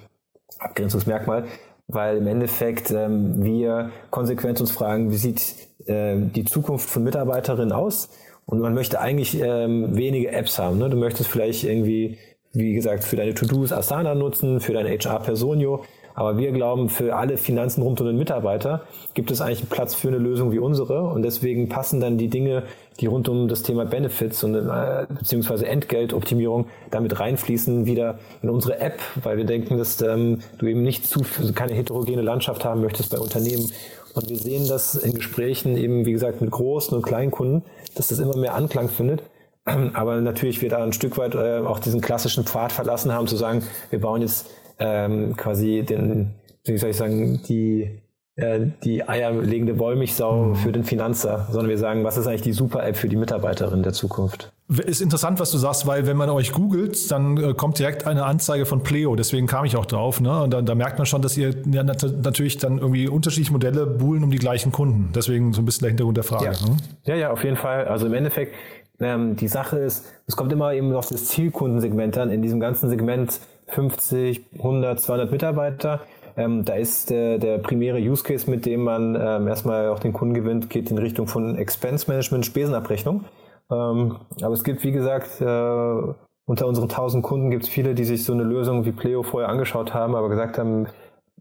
Abgrenzungsmerkmal, 0.60 1.44
weil 1.88 2.18
im 2.18 2.26
Endeffekt 2.28 2.92
ähm, 2.92 3.42
wir 3.42 3.90
konsequent 4.10 4.60
uns 4.60 4.70
fragen, 4.70 5.10
wie 5.10 5.16
sieht 5.16 5.56
äh, 5.86 6.16
die 6.16 6.44
Zukunft 6.44 6.88
von 6.88 7.02
Mitarbeiterinnen 7.02 7.72
aus? 7.72 8.10
Und 8.46 8.60
man 8.60 8.74
möchte 8.74 9.00
eigentlich 9.00 9.40
ähm, 9.40 9.96
wenige 9.96 10.30
Apps 10.30 10.58
haben. 10.58 10.78
Ne? 10.78 10.88
Du 10.88 10.96
möchtest 10.96 11.30
vielleicht 11.30 11.64
irgendwie, 11.64 12.18
wie 12.52 12.74
gesagt, 12.74 13.02
für 13.02 13.16
deine 13.16 13.34
To-Dos 13.34 13.72
Asana 13.72 14.14
nutzen, 14.14 14.60
für 14.60 14.74
deine 14.74 14.90
HR 14.90 15.20
Personio. 15.20 15.82
Aber 16.14 16.38
wir 16.38 16.52
glauben, 16.52 16.88
für 16.88 17.16
alle 17.16 17.36
Finanzen 17.36 17.82
rund 17.82 18.00
um 18.00 18.06
den 18.06 18.16
Mitarbeiter 18.16 18.82
gibt 19.14 19.30
es 19.30 19.40
eigentlich 19.40 19.60
einen 19.60 19.68
Platz 19.68 19.94
für 19.94 20.08
eine 20.08 20.18
Lösung 20.18 20.52
wie 20.52 20.60
unsere. 20.60 21.02
Und 21.02 21.22
deswegen 21.22 21.68
passen 21.68 22.00
dann 22.00 22.18
die 22.18 22.28
Dinge, 22.28 22.62
die 23.00 23.06
rund 23.06 23.28
um 23.28 23.48
das 23.48 23.62
Thema 23.62 23.84
Benefits 23.84 24.44
und 24.44 24.54
äh, 24.54 25.06
beziehungsweise 25.08 25.66
Entgeltoptimierung 25.66 26.66
damit 26.92 27.18
reinfließen 27.18 27.86
wieder 27.86 28.18
in 28.42 28.50
unsere 28.50 28.78
App, 28.78 29.00
weil 29.22 29.36
wir 29.36 29.44
denken, 29.44 29.76
dass 29.76 30.00
ähm, 30.02 30.38
du 30.58 30.66
eben 30.66 30.82
nicht 30.84 31.06
zu 31.06 31.22
keine 31.54 31.74
heterogene 31.74 32.22
Landschaft 32.22 32.64
haben 32.64 32.80
möchtest 32.80 33.10
bei 33.10 33.18
Unternehmen. 33.18 33.70
Und 34.14 34.30
wir 34.30 34.38
sehen 34.38 34.68
das 34.68 34.94
in 34.94 35.14
Gesprächen 35.14 35.76
eben, 35.76 36.06
wie 36.06 36.12
gesagt, 36.12 36.40
mit 36.40 36.52
großen 36.52 36.96
und 36.96 37.02
kleinen 37.02 37.32
Kunden, 37.32 37.64
dass 37.96 38.08
das 38.08 38.20
immer 38.20 38.36
mehr 38.36 38.54
Anklang 38.54 38.88
findet. 38.88 39.22
Aber 39.64 40.20
natürlich 40.20 40.62
wir 40.62 40.68
da 40.68 40.84
ein 40.84 40.92
Stück 40.92 41.18
weit 41.18 41.34
äh, 41.34 41.58
auch 41.58 41.80
diesen 41.80 42.00
klassischen 42.00 42.44
Pfad 42.44 42.70
verlassen 42.70 43.12
haben, 43.12 43.26
zu 43.26 43.36
sagen, 43.36 43.64
wir 43.90 44.00
bauen 44.00 44.20
jetzt 44.20 44.46
ähm, 44.78 45.36
quasi 45.36 45.82
den, 45.82 46.34
wie 46.64 46.78
soll 46.78 46.90
ich 46.90 46.96
sagen, 46.96 47.42
die 47.48 48.02
äh, 48.36 48.66
die 48.82 49.08
eierlegende 49.08 49.78
Wollmilchsau 49.78 50.46
mhm. 50.46 50.56
für 50.56 50.72
den 50.72 50.82
Finanzer, 50.82 51.46
sondern 51.52 51.68
wir 51.68 51.78
sagen, 51.78 52.02
was 52.02 52.16
ist 52.16 52.26
eigentlich 52.26 52.42
die 52.42 52.52
Super-App 52.52 52.96
für 52.96 53.08
die 53.08 53.14
Mitarbeiterin 53.14 53.84
der 53.84 53.92
Zukunft? 53.92 54.52
Ist 54.86 55.00
interessant, 55.00 55.38
was 55.38 55.52
du 55.52 55.58
sagst, 55.58 55.86
weil 55.86 56.08
wenn 56.08 56.16
man 56.16 56.28
euch 56.30 56.50
googelt, 56.50 57.12
dann 57.12 57.36
äh, 57.36 57.54
kommt 57.54 57.78
direkt 57.78 58.08
eine 58.08 58.24
Anzeige 58.24 58.66
von 58.66 58.82
Pleo. 58.82 59.14
Deswegen 59.14 59.46
kam 59.46 59.66
ich 59.66 59.76
auch 59.76 59.86
drauf. 59.86 60.20
Ne? 60.20 60.42
Und 60.42 60.52
da, 60.52 60.62
da 60.62 60.74
merkt 60.74 60.98
man 60.98 61.06
schon, 61.06 61.22
dass 61.22 61.36
ihr 61.36 61.54
ja, 61.70 61.84
natürlich 61.84 62.58
dann 62.58 62.78
irgendwie 62.78 63.06
unterschiedliche 63.06 63.52
Modelle 63.52 63.86
buhlen 63.86 64.24
um 64.24 64.32
die 64.32 64.38
gleichen 64.38 64.72
Kunden. 64.72 65.12
Deswegen 65.14 65.52
so 65.52 65.62
ein 65.62 65.64
bisschen 65.64 65.82
der 65.82 65.90
Hintergrund 65.90 66.16
der 66.16 66.24
Frage. 66.24 66.46
Ja, 66.46 66.50
ne? 66.50 66.76
ja, 67.04 67.14
ja, 67.14 67.30
auf 67.30 67.44
jeden 67.44 67.56
Fall. 67.56 67.86
Also 67.86 68.06
im 68.06 68.14
Endeffekt, 68.14 68.56
ähm, 68.98 69.36
die 69.36 69.48
Sache 69.48 69.78
ist, 69.78 70.06
es 70.26 70.34
kommt 70.34 70.52
immer 70.52 70.72
eben 70.72 70.92
auf 70.94 71.08
das 71.08 71.26
Zielkundensegment 71.26 72.18
an. 72.18 72.30
In 72.30 72.42
diesem 72.42 72.58
ganzen 72.58 72.88
Segment 72.88 73.38
50, 73.68 74.44
100, 74.58 75.00
200 75.00 75.30
Mitarbeiter 75.30 76.00
ähm, 76.36 76.64
da 76.64 76.74
ist 76.74 77.10
der, 77.10 77.38
der 77.38 77.58
primäre 77.58 77.98
Use 77.98 78.24
Case, 78.24 78.50
mit 78.50 78.66
dem 78.66 78.82
man 78.82 79.14
ähm, 79.14 79.46
erstmal 79.46 79.88
auch 79.88 80.00
den 80.00 80.12
Kunden 80.12 80.34
gewinnt, 80.34 80.68
geht 80.68 80.90
in 80.90 80.98
Richtung 80.98 81.26
von 81.26 81.56
Expense 81.56 82.06
Management, 82.08 82.44
Spesenabrechnung. 82.46 83.24
Ähm, 83.70 84.16
aber 84.42 84.54
es 84.54 84.64
gibt, 84.64 84.82
wie 84.82 84.92
gesagt, 84.92 85.40
äh, 85.40 86.14
unter 86.46 86.66
unseren 86.66 86.88
1000 86.88 87.22
Kunden 87.24 87.50
gibt 87.50 87.64
es 87.64 87.68
viele, 87.68 87.94
die 87.94 88.04
sich 88.04 88.24
so 88.24 88.32
eine 88.32 88.42
Lösung 88.42 88.84
wie 88.84 88.92
Pleo 88.92 89.22
vorher 89.22 89.48
angeschaut 89.48 89.94
haben, 89.94 90.14
aber 90.14 90.28
gesagt 90.28 90.58
haben, 90.58 90.88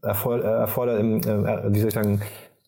erfordert, 0.02 0.46
äh, 0.46 0.60
erfordert 0.60 1.00
äh, 1.00 1.74
wie 1.74 1.80
soll 1.80 1.88
ich 1.88 1.94
sagen, 1.94 2.22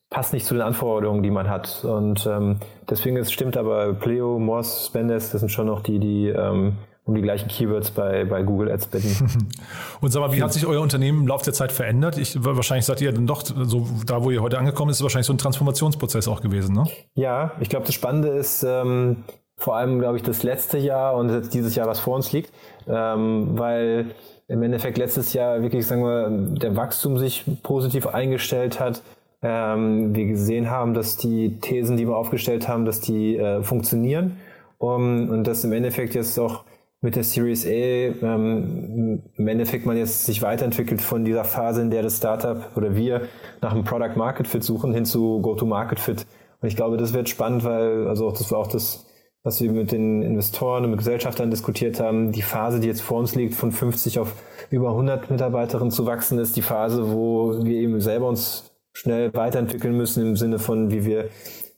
passt 0.09 0.33
nicht 0.33 0.45
zu 0.45 0.55
den 0.55 0.63
Anforderungen, 0.63 1.21
die 1.21 1.31
man 1.31 1.49
hat. 1.49 1.85
Und 1.85 2.25
ähm, 2.25 2.57
deswegen 2.89 3.17
ist, 3.17 3.31
stimmt 3.31 3.55
aber 3.55 3.93
Pleo, 3.93 4.39
Moss, 4.39 4.87
Spendes, 4.87 5.31
das 5.31 5.41
sind 5.41 5.49
schon 5.49 5.67
noch 5.67 5.81
die, 5.81 5.99
die 5.99 6.29
ähm, 6.29 6.73
um 7.05 7.13
die 7.13 7.21
gleichen 7.21 7.47
Keywords 7.47 7.91
bei, 7.91 8.25
bei 8.25 8.41
Google 8.41 8.71
Ads 8.71 8.87
bitten. 8.87 9.47
Und 10.01 10.11
sag 10.11 10.21
mal, 10.21 10.33
wie 10.33 10.41
hat 10.41 10.51
sich 10.51 10.65
euer 10.65 10.81
Unternehmen 10.81 11.21
im 11.21 11.27
Laufe 11.27 11.45
der 11.45 11.53
Zeit 11.53 11.71
verändert? 11.71 12.17
Ich, 12.17 12.43
wahrscheinlich 12.43 12.85
seid 12.85 12.99
ihr 12.99 13.11
dann 13.11 13.27
doch, 13.27 13.43
so 13.45 13.87
da 14.07 14.23
wo 14.23 14.31
ihr 14.31 14.41
heute 14.41 14.57
angekommen 14.57 14.89
ist, 14.89 14.97
ist 14.97 15.03
wahrscheinlich 15.03 15.27
so 15.27 15.33
ein 15.33 15.37
Transformationsprozess 15.37 16.27
auch 16.27 16.41
gewesen, 16.41 16.75
ne? 16.75 16.85
Ja, 17.13 17.51
ich 17.59 17.69
glaube, 17.69 17.85
das 17.85 17.93
Spannende 17.93 18.29
ist 18.29 18.63
ähm, 18.63 19.17
vor 19.55 19.75
allem, 19.75 19.99
glaube 19.99 20.17
ich, 20.17 20.23
das 20.23 20.41
letzte 20.41 20.79
Jahr 20.79 21.15
und 21.15 21.29
jetzt 21.29 21.53
dieses 21.53 21.75
Jahr, 21.75 21.87
was 21.87 21.99
vor 21.99 22.15
uns 22.15 22.31
liegt, 22.31 22.51
ähm, 22.87 23.49
weil 23.51 24.07
im 24.47 24.63
Endeffekt 24.63 24.97
letztes 24.97 25.33
Jahr 25.33 25.61
wirklich, 25.61 25.85
sagen 25.85 26.03
wir, 26.03 26.57
der 26.57 26.75
Wachstum 26.75 27.19
sich 27.19 27.45
positiv 27.61 28.07
eingestellt 28.07 28.79
hat. 28.79 29.03
Ähm, 29.43 30.15
wir 30.15 30.25
gesehen 30.25 30.71
haben, 30.71 30.95
dass 30.95 31.17
die 31.17 31.59
Thesen, 31.59 31.97
die 31.97 32.07
wir 32.07 32.15
aufgestellt 32.15 32.67
haben, 32.67 32.85
dass 32.85 32.99
die 32.99 33.37
äh, 33.37 33.61
funktionieren 33.61 34.37
um, 34.79 35.29
und 35.29 35.45
dass 35.45 35.63
im 35.63 35.71
Endeffekt 35.71 36.15
jetzt 36.15 36.37
auch 36.39 36.63
mit 37.05 37.15
der 37.15 37.23
Series 37.23 37.65
A 37.65 37.69
ähm, 37.69 39.21
im 39.35 39.47
Endeffekt 39.47 39.85
man 39.85 39.95
jetzt 39.95 40.25
sich 40.25 40.41
weiterentwickelt 40.41 41.01
von 41.01 41.23
dieser 41.23 41.45
Phase, 41.45 41.81
in 41.81 41.91
der 41.91 42.01
das 42.01 42.17
Startup 42.17 42.75
oder 42.75 42.95
wir 42.95 43.21
nach 43.61 43.71
einem 43.71 43.83
Product 43.83 44.17
Market 44.17 44.47
Fit 44.47 44.63
suchen, 44.63 44.93
hin 44.93 45.05
zu 45.05 45.39
Go-to-Market 45.39 45.99
Fit. 45.99 46.25
Und 46.61 46.67
ich 46.67 46.75
glaube, 46.75 46.97
das 46.97 47.13
wird 47.13 47.29
spannend, 47.29 47.63
weil, 47.63 48.07
also 48.07 48.31
das 48.31 48.51
war 48.51 48.59
auch 48.59 48.67
das, 48.67 49.05
was 49.43 49.61
wir 49.61 49.71
mit 49.71 49.91
den 49.91 50.23
Investoren 50.23 50.83
und 50.83 50.89
mit 50.89 50.97
Gesellschaftern 50.97 51.51
diskutiert 51.51 51.99
haben. 51.99 52.31
Die 52.31 52.41
Phase, 52.41 52.79
die 52.79 52.87
jetzt 52.87 53.01
vor 53.01 53.19
uns 53.19 53.35
liegt, 53.35 53.53
von 53.53 53.71
50 53.71 54.17
auf 54.17 54.33
über 54.71 54.89
100 54.89 55.29
Mitarbeiterinnen 55.29 55.91
zu 55.91 56.07
wachsen, 56.07 56.39
ist 56.39 56.55
die 56.55 56.63
Phase, 56.63 57.13
wo 57.13 57.63
wir 57.63 57.77
eben 57.77 58.01
selber 58.01 58.27
uns 58.27 58.71
schnell 58.93 59.31
weiterentwickeln 59.33 59.95
müssen 59.95 60.25
im 60.25 60.35
Sinne 60.35 60.57
von, 60.57 60.89
wie 60.91 61.05
wir 61.05 61.29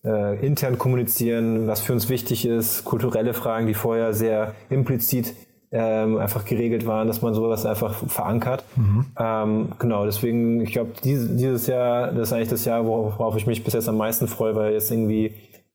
äh, 0.03 0.45
intern 0.45 0.77
kommunizieren, 0.77 1.67
was 1.67 1.81
für 1.81 1.93
uns 1.93 2.09
wichtig 2.09 2.45
ist, 2.45 2.85
kulturelle 2.85 3.33
Fragen, 3.33 3.67
die 3.67 3.73
vorher 3.73 4.13
sehr 4.13 4.53
implizit 4.69 5.33
ähm, 5.71 6.17
einfach 6.17 6.45
geregelt 6.45 6.85
waren, 6.85 7.07
dass 7.07 7.21
man 7.21 7.33
sowas 7.33 7.65
einfach 7.65 7.93
verankert. 8.07 8.63
Mhm. 8.75 9.05
Ähm, 9.19 9.69
genau, 9.79 10.05
deswegen, 10.05 10.61
ich 10.61 10.71
glaube, 10.71 10.91
dieses, 11.03 11.35
dieses 11.35 11.67
Jahr, 11.67 12.11
das 12.11 12.29
ist 12.29 12.33
eigentlich 12.33 12.49
das 12.49 12.65
Jahr, 12.65 12.85
worauf 12.85 13.35
ich 13.35 13.47
mich 13.47 13.63
bis 13.63 13.73
jetzt 13.73 13.89
am 13.89 13.97
meisten 13.97 14.27
freue, 14.27 14.55
weil 14.55 14.73
jetzt 14.73 14.91
irgendwie 14.91 15.33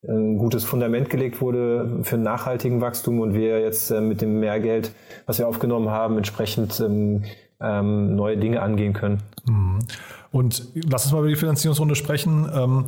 ein 0.09 0.39
gutes 0.39 0.65
Fundament 0.65 1.11
gelegt 1.11 1.41
wurde 1.41 2.01
für 2.03 2.17
nachhaltigen 2.17 2.81
Wachstum 2.81 3.21
und 3.21 3.35
wir 3.35 3.61
jetzt 3.61 3.91
äh, 3.91 4.01
mit 4.01 4.21
dem 4.21 4.41
Mehrgeld, 4.41 4.93
was 5.27 5.39
wir 5.39 5.47
aufgenommen 5.47 5.91
haben, 5.91 6.17
entsprechend 6.17 6.81
ähm, 6.81 7.23
ähm, 7.61 8.17
neue 8.17 8.37
Dinge 8.37 8.63
angehen 8.63 8.95
können. 8.95 9.23
Mhm. 9.47 9.79
Und 10.33 10.69
lass 10.91 11.05
uns 11.05 11.13
mal 11.13 11.21
über 11.21 11.29
die 11.29 11.37
Finanzierungsrunde 11.37 11.95
sprechen. 11.95 12.51
Ähm, 12.53 12.87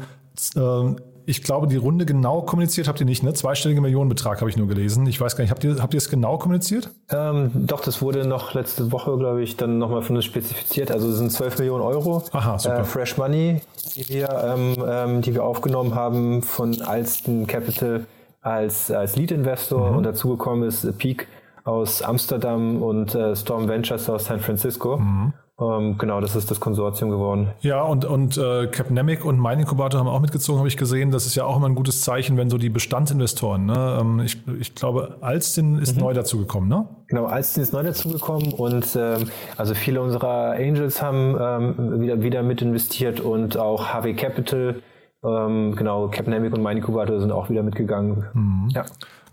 äh, 0.57 0.97
ich 1.27 1.43
glaube, 1.43 1.67
die 1.67 1.77
Runde 1.77 2.07
genau 2.07 2.43
kommuniziert 2.43 2.89
habt 2.89 3.01
ihr 3.01 3.07
nicht, 3.07 3.23
ne? 3.23 3.33
Zweistellige 3.33 3.81
Millionenbetrag 3.81 4.41
habe 4.41 4.51
ich 4.51 4.57
nur 4.57 4.69
gelesen. 4.69 5.07
Ich 5.07 5.21
weiß 5.21 5.37
gar 5.37 5.43
nicht, 5.43 5.51
habt 5.51 5.65
ihr, 5.65 5.77
habt 5.81 5.95
ihr 5.95 5.99
es 5.99 6.09
genau 6.09 6.39
kommuniziert? 6.39 6.91
Ähm, 7.11 7.51
doch, 7.55 7.81
das 7.81 8.03
wurde 8.03 8.27
noch 8.27 8.55
letzte 8.55 8.93
Woche, 8.93 9.17
glaube 9.17 9.43
ich, 9.43 9.57
dann 9.57 9.79
nochmal 9.79 10.03
von 10.03 10.17
uns 10.17 10.25
spezifiziert. 10.25 10.91
Also 10.91 11.09
es 11.09 11.17
sind 11.17 11.33
12 11.33 11.59
Millionen 11.59 11.83
Euro. 11.83 12.23
Aha, 12.33 12.59
super. 12.59 12.81
Äh, 12.81 12.85
Fresh 12.85 13.17
Money, 13.17 13.61
die 13.95 14.09
wir, 14.09 14.29
ähm, 14.29 14.77
ähm, 14.87 15.23
die 15.23 15.35
wir 15.35 15.45
aufgenommen 15.45 15.95
haben 15.95 16.43
von 16.43 16.81
Alston 16.83 17.47
Capital 17.47 18.07
als, 18.43 18.91
als 18.91 19.17
Lead-Investor. 19.17 19.91
Mhm. 19.91 19.97
Und 19.97 20.03
dazugekommen 20.05 20.69
ist 20.69 20.99
Peak 20.99 21.27
aus 21.65 22.03
Amsterdam 22.03 22.83
und 22.83 23.15
äh, 23.15 23.35
Storm 23.35 23.69
Ventures 23.69 24.09
aus 24.11 24.27
San 24.27 24.41
Francisco. 24.41 24.99
Mhm. 24.99 25.33
Ähm, 25.61 25.99
genau, 25.99 26.21
das 26.21 26.35
ist 26.35 26.51
das 26.51 26.59
Konsortium 26.59 27.11
geworden. 27.11 27.51
Ja, 27.61 27.83
und, 27.83 28.05
und 28.05 28.37
äh, 28.37 28.67
Capnemic 28.67 29.25
und 29.25 29.39
mein 29.39 29.61
Inkubator 29.61 30.01
haben 30.01 30.09
auch 30.09 30.21
mitgezogen, 30.21 30.59
habe 30.59 30.67
ich 30.67 30.77
gesehen. 30.77 31.13
Das 31.13 31.27
ist 31.27 31.37
ja 31.37 31.45
auch 31.45 31.57
immer 31.57 31.69
ein 31.69 31.77
gutes 31.77 32.01
Zeichen, 32.01 32.37
wenn 32.37 32.51
so 32.51 32.59
die 32.59 32.71
Bestandsinvestoren, 32.71 33.67
ne? 33.67 33.99
Ähm, 34.01 34.21
ich, 34.25 34.43
ich 34.61 34.75
glaube, 34.75 35.19
Alstin 35.21 35.79
ist 35.79 35.95
mhm. 35.95 36.03
neu 36.03 36.13
dazugekommen, 36.13 36.69
ne? 36.69 36.89
Genau, 37.07 37.27
Alstin 37.27 37.63
ist 37.63 37.73
neu 37.73 37.85
dazugekommen 37.85 38.53
und 38.53 38.97
ähm, 38.97 39.31
also 39.57 39.75
viele 39.75 40.03
unserer 40.03 40.53
Angels 40.53 41.01
haben 41.01 41.37
ähm, 41.41 42.01
wieder, 42.01 42.21
wieder 42.21 42.43
mit 42.43 42.61
investiert 42.61 43.21
und 43.21 43.57
auch 43.57 43.95
HW 43.95 44.15
Capital, 44.15 44.83
ähm, 45.25 45.77
genau, 45.77 46.09
Capnemic 46.09 46.53
und 46.53 46.63
mein 46.63 46.79
Inkubator 46.79 47.21
sind 47.21 47.31
auch 47.31 47.49
wieder 47.49 47.63
mitgegangen. 47.63 48.25
Mhm. 48.35 48.69
Ja. 48.71 48.85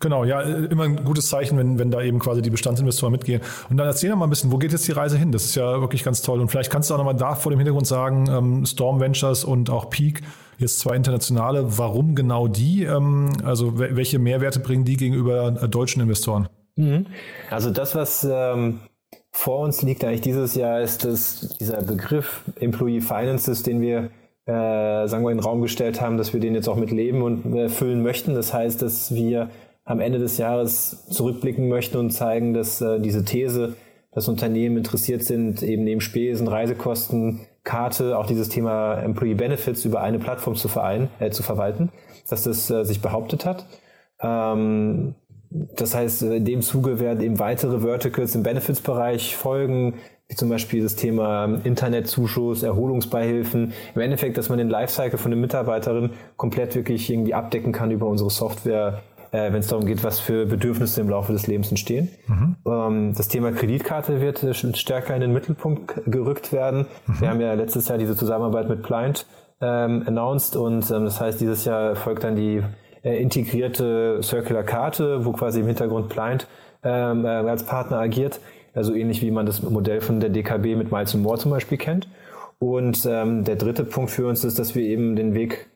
Genau, 0.01 0.23
ja, 0.23 0.41
immer 0.41 0.83
ein 0.83 1.03
gutes 1.03 1.29
Zeichen, 1.29 1.57
wenn, 1.57 1.79
wenn 1.79 1.91
da 1.91 2.01
eben 2.01 2.19
quasi 2.19 2.41
die 2.41 2.49
Bestandsinvestoren 2.49 3.11
mitgehen. 3.11 3.41
Und 3.69 3.77
dann 3.77 3.87
erzähl 3.87 4.09
doch 4.09 4.17
mal 4.17 4.25
ein 4.25 4.29
bisschen, 4.29 4.51
wo 4.51 4.57
geht 4.57 4.71
jetzt 4.71 4.87
die 4.87 4.91
Reise 4.91 5.17
hin? 5.17 5.31
Das 5.31 5.45
ist 5.45 5.55
ja 5.55 5.79
wirklich 5.79 6.03
ganz 6.03 6.21
toll. 6.21 6.41
Und 6.41 6.49
vielleicht 6.49 6.71
kannst 6.71 6.89
du 6.89 6.95
auch 6.95 6.97
nochmal 6.97 7.15
da 7.15 7.35
vor 7.35 7.51
dem 7.51 7.59
Hintergrund 7.59 7.87
sagen, 7.87 8.27
ähm, 8.29 8.65
Storm 8.65 8.99
Ventures 8.99 9.43
und 9.43 9.69
auch 9.69 9.89
Peak, 9.89 10.21
jetzt 10.57 10.79
zwei 10.79 10.95
internationale, 10.95 11.77
warum 11.77 12.15
genau 12.15 12.47
die? 12.47 12.83
Ähm, 12.83 13.29
also 13.43 13.77
welche 13.79 14.19
Mehrwerte 14.19 14.59
bringen 14.59 14.85
die 14.85 14.97
gegenüber 14.97 15.55
äh, 15.61 15.67
deutschen 15.69 16.01
Investoren? 16.01 16.49
Mhm. 16.75 17.05
Also 17.49 17.69
das, 17.69 17.95
was 17.95 18.27
ähm, 18.29 18.79
vor 19.31 19.59
uns 19.59 19.81
liegt 19.81 20.03
eigentlich 20.03 20.21
dieses 20.21 20.55
Jahr, 20.55 20.81
ist 20.81 21.05
dass 21.05 21.55
dieser 21.59 21.81
Begriff 21.83 22.43
Employee 22.59 23.01
Finances, 23.01 23.63
den 23.63 23.81
wir 23.81 24.09
äh, 24.45 25.07
sagen 25.07 25.23
wir, 25.23 25.31
in 25.31 25.37
den 25.37 25.43
Raum 25.43 25.61
gestellt 25.61 26.01
haben, 26.01 26.17
dass 26.17 26.33
wir 26.33 26.39
den 26.39 26.55
jetzt 26.55 26.67
auch 26.67 26.75
mit 26.75 26.91
Leben 26.91 27.21
und 27.21 27.53
äh, 27.55 27.69
füllen 27.69 28.01
möchten. 28.01 28.33
Das 28.33 28.53
heißt, 28.53 28.81
dass 28.81 29.13
wir 29.13 29.49
am 29.91 29.99
Ende 29.99 30.19
des 30.19 30.37
Jahres 30.37 31.05
zurückblicken 31.09 31.67
möchten 31.67 31.97
und 31.97 32.11
zeigen, 32.11 32.53
dass 32.53 32.81
äh, 32.81 32.99
diese 32.99 33.25
These, 33.25 33.75
dass 34.13 34.27
Unternehmen 34.27 34.77
interessiert 34.77 35.23
sind, 35.23 35.61
eben 35.63 35.83
neben 35.83 36.01
Spesen, 36.01 36.47
Reisekosten, 36.47 37.41
Karte, 37.63 38.17
auch 38.17 38.25
dieses 38.25 38.49
Thema 38.49 38.95
Employee 38.95 39.35
Benefits 39.35 39.85
über 39.85 40.01
eine 40.01 40.17
Plattform 40.17 40.55
zu, 40.55 40.67
vereinen, 40.67 41.09
äh, 41.19 41.29
zu 41.29 41.43
verwalten, 41.43 41.89
dass 42.29 42.43
das 42.43 42.69
äh, 42.71 42.85
sich 42.85 43.01
behauptet 43.01 43.45
hat. 43.45 43.65
Ähm, 44.21 45.15
das 45.49 45.93
heißt, 45.93 46.23
in 46.23 46.45
dem 46.45 46.61
Zuge 46.61 47.01
werden 47.01 47.21
eben 47.21 47.37
weitere 47.37 47.81
Verticals 47.81 48.33
im 48.35 48.43
Benefits-Bereich 48.43 49.35
folgen, 49.35 49.95
wie 50.29 50.35
zum 50.35 50.47
Beispiel 50.47 50.81
das 50.81 50.95
Thema 50.95 51.59
Internetzuschuss, 51.65 52.63
Erholungsbeihilfen. 52.63 53.73
Im 53.93 54.01
Endeffekt, 54.01 54.37
dass 54.37 54.47
man 54.47 54.57
den 54.57 54.69
Lifecycle 54.69 55.17
von 55.19 55.31
der 55.31 55.39
Mitarbeiterin 55.39 56.11
komplett 56.37 56.73
wirklich 56.75 57.09
irgendwie 57.09 57.33
abdecken 57.33 57.73
kann 57.73 57.91
über 57.91 58.07
unsere 58.07 58.29
Software, 58.29 59.01
äh, 59.31 59.51
wenn 59.51 59.59
es 59.59 59.67
darum 59.67 59.85
geht, 59.85 60.03
was 60.03 60.19
für 60.19 60.45
Bedürfnisse 60.45 61.01
im 61.01 61.09
Laufe 61.09 61.31
des 61.33 61.47
Lebens 61.47 61.69
entstehen. 61.69 62.09
Mhm. 62.27 62.55
Ähm, 62.65 63.13
das 63.15 63.27
Thema 63.27 63.51
Kreditkarte 63.51 64.21
wird 64.21 64.43
äh, 64.43 64.53
stärker 64.53 65.15
in 65.15 65.21
den 65.21 65.33
Mittelpunkt 65.33 65.93
gerückt 66.05 66.51
werden. 66.51 66.85
Mhm. 67.07 67.21
Wir 67.21 67.29
haben 67.29 67.41
ja 67.41 67.53
letztes 67.53 67.87
Jahr 67.87 67.97
diese 67.97 68.15
Zusammenarbeit 68.15 68.69
mit 68.69 68.83
Pliant 68.83 69.25
ähm, 69.61 70.03
announced 70.05 70.55
und 70.55 70.89
ähm, 70.91 71.05
das 71.05 71.19
heißt, 71.21 71.39
dieses 71.39 71.65
Jahr 71.65 71.95
folgt 71.95 72.23
dann 72.23 72.35
die 72.35 72.61
äh, 73.03 73.21
integrierte 73.21 74.21
Circular 74.21 74.63
Karte, 74.63 75.25
wo 75.25 75.31
quasi 75.31 75.61
im 75.61 75.67
Hintergrund 75.67 76.09
Pliant 76.09 76.47
ähm, 76.83 77.25
äh, 77.25 77.29
als 77.29 77.63
Partner 77.63 77.97
agiert. 77.97 78.39
Also 78.73 78.93
ähnlich 78.93 79.21
wie 79.21 79.31
man 79.31 79.45
das 79.45 79.61
Modell 79.63 80.01
von 80.01 80.19
der 80.19 80.29
DKB 80.29 80.77
mit 80.77 80.91
Miles 80.91 81.13
More 81.15 81.37
zum 81.37 81.51
Beispiel 81.51 81.77
kennt. 81.77 82.07
Und 82.59 83.05
ähm, 83.09 83.43
der 83.43 83.55
dritte 83.55 83.83
Punkt 83.83 84.11
für 84.11 84.27
uns 84.27 84.43
ist, 84.43 84.59
dass 84.59 84.75
wir 84.75 84.83
eben 84.83 85.15
den 85.15 85.33
Weg 85.33 85.70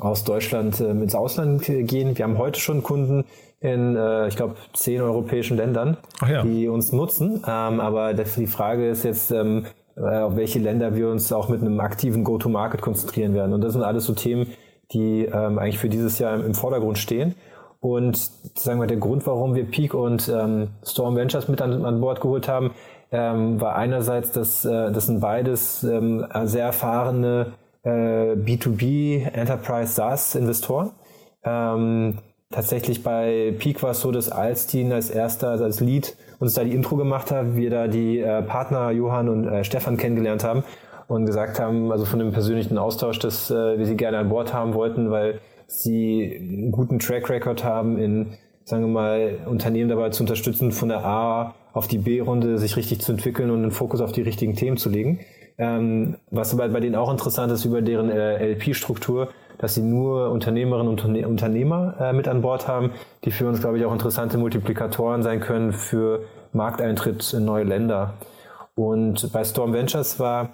aus 0.00 0.24
Deutschland 0.24 0.80
ähm, 0.80 1.02
ins 1.02 1.14
Ausland 1.14 1.62
gehen. 1.64 2.16
Wir 2.16 2.24
haben 2.24 2.38
heute 2.38 2.60
schon 2.60 2.82
Kunden 2.82 3.24
in, 3.60 3.96
äh, 3.96 4.28
ich 4.28 4.36
glaube, 4.36 4.54
zehn 4.72 5.00
europäischen 5.00 5.56
Ländern, 5.56 5.96
ja. 6.28 6.42
die 6.42 6.68
uns 6.68 6.92
nutzen. 6.92 7.42
Ähm, 7.46 7.80
aber 7.80 8.14
die 8.14 8.46
Frage 8.46 8.88
ist 8.88 9.04
jetzt, 9.04 9.30
ähm, 9.30 9.66
äh, 9.96 10.18
auf 10.20 10.36
welche 10.36 10.58
Länder 10.58 10.94
wir 10.94 11.08
uns 11.08 11.32
auch 11.32 11.48
mit 11.48 11.60
einem 11.60 11.80
aktiven 11.80 12.24
Go-to-Market 12.24 12.80
konzentrieren 12.80 13.34
werden. 13.34 13.52
Und 13.52 13.62
das 13.62 13.72
sind 13.72 13.82
alles 13.82 14.04
so 14.04 14.14
Themen, 14.14 14.46
die 14.92 15.24
ähm, 15.24 15.58
eigentlich 15.58 15.78
für 15.78 15.88
dieses 15.88 16.18
Jahr 16.18 16.34
im 16.34 16.54
Vordergrund 16.54 16.98
stehen. 16.98 17.34
Und 17.80 18.16
sagen 18.54 18.80
wir, 18.80 18.86
der 18.86 18.96
Grund, 18.96 19.26
warum 19.26 19.54
wir 19.54 19.64
Peak 19.64 19.94
und 19.94 20.28
ähm, 20.28 20.68
Storm 20.84 21.16
Ventures 21.16 21.48
mit 21.48 21.62
an, 21.62 21.84
an 21.84 22.00
Bord 22.00 22.20
geholt 22.20 22.48
haben, 22.48 22.72
ähm, 23.10 23.60
war 23.60 23.76
einerseits, 23.76 24.32
dass 24.32 24.64
äh, 24.64 24.92
das 24.92 25.06
sind 25.06 25.20
beides 25.20 25.82
ähm, 25.84 26.26
sehr 26.44 26.66
erfahrene 26.66 27.52
äh, 27.82 28.34
B2B 28.34 29.30
Enterprise 29.32 29.92
SaaS 29.92 30.34
Investoren. 30.34 30.90
Ähm, 31.44 32.18
tatsächlich 32.50 33.02
bei 33.02 33.54
Peak 33.58 33.82
war 33.82 33.90
es 33.90 34.00
so, 34.00 34.12
dass 34.12 34.30
Alstin 34.30 34.92
als 34.92 35.10
erster, 35.10 35.50
als 35.50 35.80
Lead 35.80 36.16
uns 36.38 36.54
da 36.54 36.64
die 36.64 36.74
Intro 36.74 36.96
gemacht 36.96 37.30
hat, 37.30 37.56
wir 37.56 37.70
da 37.70 37.88
die 37.88 38.20
äh, 38.20 38.42
Partner 38.42 38.90
Johann 38.90 39.28
und 39.28 39.48
äh, 39.48 39.64
Stefan 39.64 39.96
kennengelernt 39.96 40.44
haben 40.44 40.64
und 41.08 41.26
gesagt 41.26 41.58
haben, 41.58 41.90
also 41.90 42.04
von 42.04 42.18
dem 42.18 42.32
persönlichen 42.32 42.78
Austausch, 42.78 43.18
dass 43.18 43.50
äh, 43.50 43.78
wir 43.78 43.86
sie 43.86 43.96
gerne 43.96 44.18
an 44.18 44.28
Bord 44.28 44.52
haben 44.52 44.74
wollten, 44.74 45.10
weil 45.10 45.40
sie 45.66 46.38
einen 46.38 46.72
guten 46.72 46.98
Track 46.98 47.28
Record 47.28 47.64
haben 47.64 47.98
in, 47.98 48.34
sagen 48.64 48.82
wir 48.82 48.88
mal, 48.88 49.38
Unternehmen 49.46 49.88
dabei 49.88 50.10
zu 50.10 50.22
unterstützen, 50.22 50.72
von 50.72 50.88
der 50.88 51.04
A 51.04 51.54
auf 51.72 51.88
die 51.88 51.98
B-Runde 51.98 52.58
sich 52.58 52.76
richtig 52.76 53.00
zu 53.00 53.12
entwickeln 53.12 53.50
und 53.50 53.62
den 53.62 53.70
Fokus 53.70 54.00
auf 54.00 54.12
die 54.12 54.22
richtigen 54.22 54.54
Themen 54.54 54.76
zu 54.76 54.90
legen. 54.90 55.20
Ähm, 55.58 56.16
was 56.30 56.56
bei, 56.56 56.68
bei 56.68 56.80
denen 56.80 56.94
auch 56.94 57.10
interessant 57.10 57.52
ist 57.52 57.64
über 57.64 57.82
deren 57.82 58.10
äh, 58.10 58.52
LP-Struktur, 58.52 59.28
dass 59.58 59.74
sie 59.74 59.82
nur 59.82 60.30
Unternehmerinnen 60.30 60.88
und 60.88 61.04
Unterne 61.04 61.26
Unternehmer 61.26 61.94
äh, 62.00 62.12
mit 62.12 62.28
an 62.28 62.42
Bord 62.42 62.68
haben, 62.68 62.92
die 63.24 63.32
für 63.32 63.48
uns, 63.48 63.60
glaube 63.60 63.78
ich, 63.78 63.84
auch 63.84 63.92
interessante 63.92 64.38
Multiplikatoren 64.38 65.22
sein 65.22 65.40
können 65.40 65.72
für 65.72 66.20
Markteintritt 66.52 67.32
in 67.32 67.44
neue 67.44 67.64
Länder. 67.64 68.14
Und 68.76 69.32
bei 69.32 69.42
Storm 69.42 69.72
Ventures 69.72 70.20
war 70.20 70.50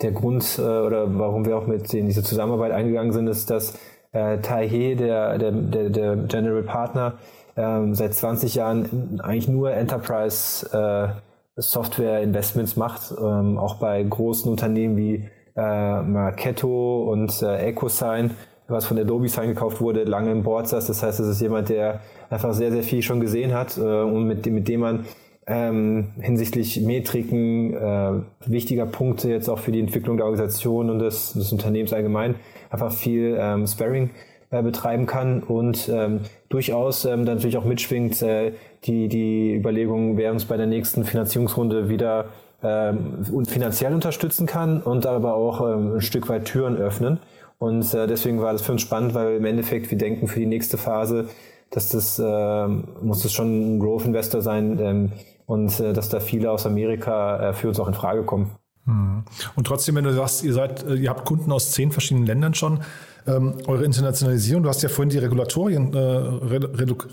der 0.00 0.12
Grund 0.12 0.58
äh, 0.58 0.62
oder 0.62 1.18
warum 1.18 1.44
wir 1.44 1.58
auch 1.58 1.66
mit 1.66 1.92
in 1.92 2.06
diese 2.06 2.22
Zusammenarbeit 2.22 2.72
eingegangen 2.72 3.12
sind, 3.12 3.28
ist, 3.28 3.50
dass 3.50 3.78
äh, 4.12 4.38
Tai 4.38 4.66
He, 4.66 4.94
der, 4.94 5.36
der, 5.36 5.52
der, 5.52 5.90
der 5.90 6.16
General 6.16 6.62
Partner, 6.62 7.14
ähm, 7.56 7.94
seit 7.94 8.14
20 8.14 8.54
Jahren 8.54 9.20
eigentlich 9.22 9.48
nur 9.48 9.72
Enterprise 9.72 10.66
äh, 10.72 11.08
Software 11.56 12.22
Investments 12.22 12.76
macht, 12.76 13.14
ähm, 13.18 13.58
auch 13.58 13.76
bei 13.76 14.02
großen 14.02 14.50
Unternehmen 14.50 14.96
wie 14.96 15.28
äh, 15.56 16.02
Marketo 16.02 17.04
und 17.10 17.42
äh, 17.42 17.68
EchoSign, 17.68 18.32
was 18.66 18.86
von 18.86 18.98
Adobe 18.98 19.28
Sign 19.28 19.48
gekauft 19.48 19.80
wurde, 19.80 20.04
lange 20.04 20.32
im 20.32 20.42
Board 20.42 20.68
saß. 20.68 20.86
Das 20.86 21.02
heißt, 21.02 21.20
es 21.20 21.28
ist 21.28 21.40
jemand, 21.40 21.68
der 21.68 22.00
einfach 22.30 22.54
sehr, 22.54 22.72
sehr 22.72 22.82
viel 22.82 23.02
schon 23.02 23.20
gesehen 23.20 23.54
hat 23.54 23.78
äh, 23.78 23.80
und 23.80 24.26
mit, 24.26 24.46
mit 24.46 24.66
dem 24.66 24.80
man 24.80 25.04
ähm, 25.46 26.12
hinsichtlich 26.20 26.80
Metriken 26.80 27.74
äh, 27.74 28.12
wichtiger 28.46 28.86
Punkte 28.86 29.28
jetzt 29.28 29.48
auch 29.48 29.58
für 29.58 29.72
die 29.72 29.80
Entwicklung 29.80 30.16
der 30.16 30.26
Organisation 30.26 30.90
und 30.90 30.98
des, 30.98 31.34
des 31.34 31.52
Unternehmens 31.52 31.92
allgemein 31.92 32.36
einfach 32.70 32.92
viel 32.92 33.36
ähm, 33.38 33.66
Sparring 33.66 34.10
äh, 34.50 34.62
betreiben 34.62 35.06
kann 35.06 35.42
und 35.42 35.88
ähm, 35.92 36.20
durchaus 36.48 37.04
ähm, 37.04 37.26
dann 37.26 37.36
natürlich 37.36 37.58
auch 37.58 37.64
mitschwingt 37.64 38.22
äh, 38.22 38.52
die, 38.84 39.08
die 39.08 39.54
Überlegung, 39.54 40.16
wer 40.16 40.32
uns 40.32 40.44
bei 40.44 40.56
der 40.56 40.66
nächsten 40.66 41.04
Finanzierungsrunde 41.04 41.88
wieder 41.88 42.26
ähm, 42.62 43.24
finanziell 43.46 43.94
unterstützen 43.94 44.46
kann 44.46 44.80
und 44.82 45.06
aber 45.06 45.34
auch 45.34 45.60
ähm, 45.60 45.96
ein 45.96 46.00
Stück 46.00 46.28
weit 46.28 46.46
Türen 46.46 46.76
öffnen. 46.76 47.18
Und 47.58 47.94
äh, 47.94 48.06
deswegen 48.06 48.40
war 48.40 48.52
das 48.52 48.62
für 48.62 48.72
uns 48.72 48.82
spannend, 48.82 49.14
weil 49.14 49.36
im 49.36 49.44
Endeffekt 49.44 49.90
wir 49.90 49.98
denken 49.98 50.28
für 50.28 50.40
die 50.40 50.46
nächste 50.46 50.76
Phase, 50.76 51.28
dass 51.70 51.88
das 51.88 52.18
äh, 52.18 52.68
muss 52.68 53.22
das 53.22 53.32
schon 53.32 53.76
ein 53.76 53.80
Growth 53.80 54.04
Investor 54.04 54.42
sein 54.42 54.78
ähm, 54.80 55.12
und 55.46 55.78
äh, 55.80 55.92
dass 55.92 56.08
da 56.08 56.20
viele 56.20 56.50
aus 56.50 56.66
Amerika 56.66 57.50
äh, 57.50 57.52
für 57.52 57.68
uns 57.68 57.80
auch 57.80 57.88
in 57.88 57.94
Frage 57.94 58.22
kommen. 58.22 58.50
Hm. 58.86 59.24
Und 59.56 59.66
trotzdem, 59.66 59.94
wenn 59.94 60.04
du 60.04 60.12
sagst, 60.12 60.44
ihr 60.44 60.52
seid, 60.52 60.84
äh, 60.84 60.94
ihr 60.94 61.10
habt 61.10 61.24
Kunden 61.24 61.50
aus 61.52 61.72
zehn 61.72 61.90
verschiedenen 61.90 62.26
Ländern 62.26 62.54
schon, 62.54 62.80
ähm, 63.26 63.54
eure 63.66 63.84
Internationalisierung, 63.84 64.62
du 64.62 64.68
hast 64.68 64.82
ja 64.82 64.88
vorhin 64.88 65.08
die 65.08 65.18
Regulatorien, 65.18 65.94
äh, 65.94 65.98
Re 65.98 66.60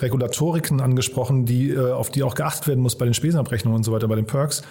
Regulatoriken 0.01 0.81
angesprochen, 0.81 1.45
die, 1.45 1.69
äh, 1.69 1.91
auf 1.91 2.09
die 2.09 2.23
auch 2.23 2.35
geachtet 2.35 2.67
werden 2.67 2.81
muss 2.81 2.97
bei 2.97 3.05
den 3.05 3.13
Spesenabrechnungen 3.13 3.77
und 3.77 3.83
so 3.83 3.91
weiter, 3.91 4.07
bei 4.07 4.15
den 4.15 4.25
Perks. 4.25 4.61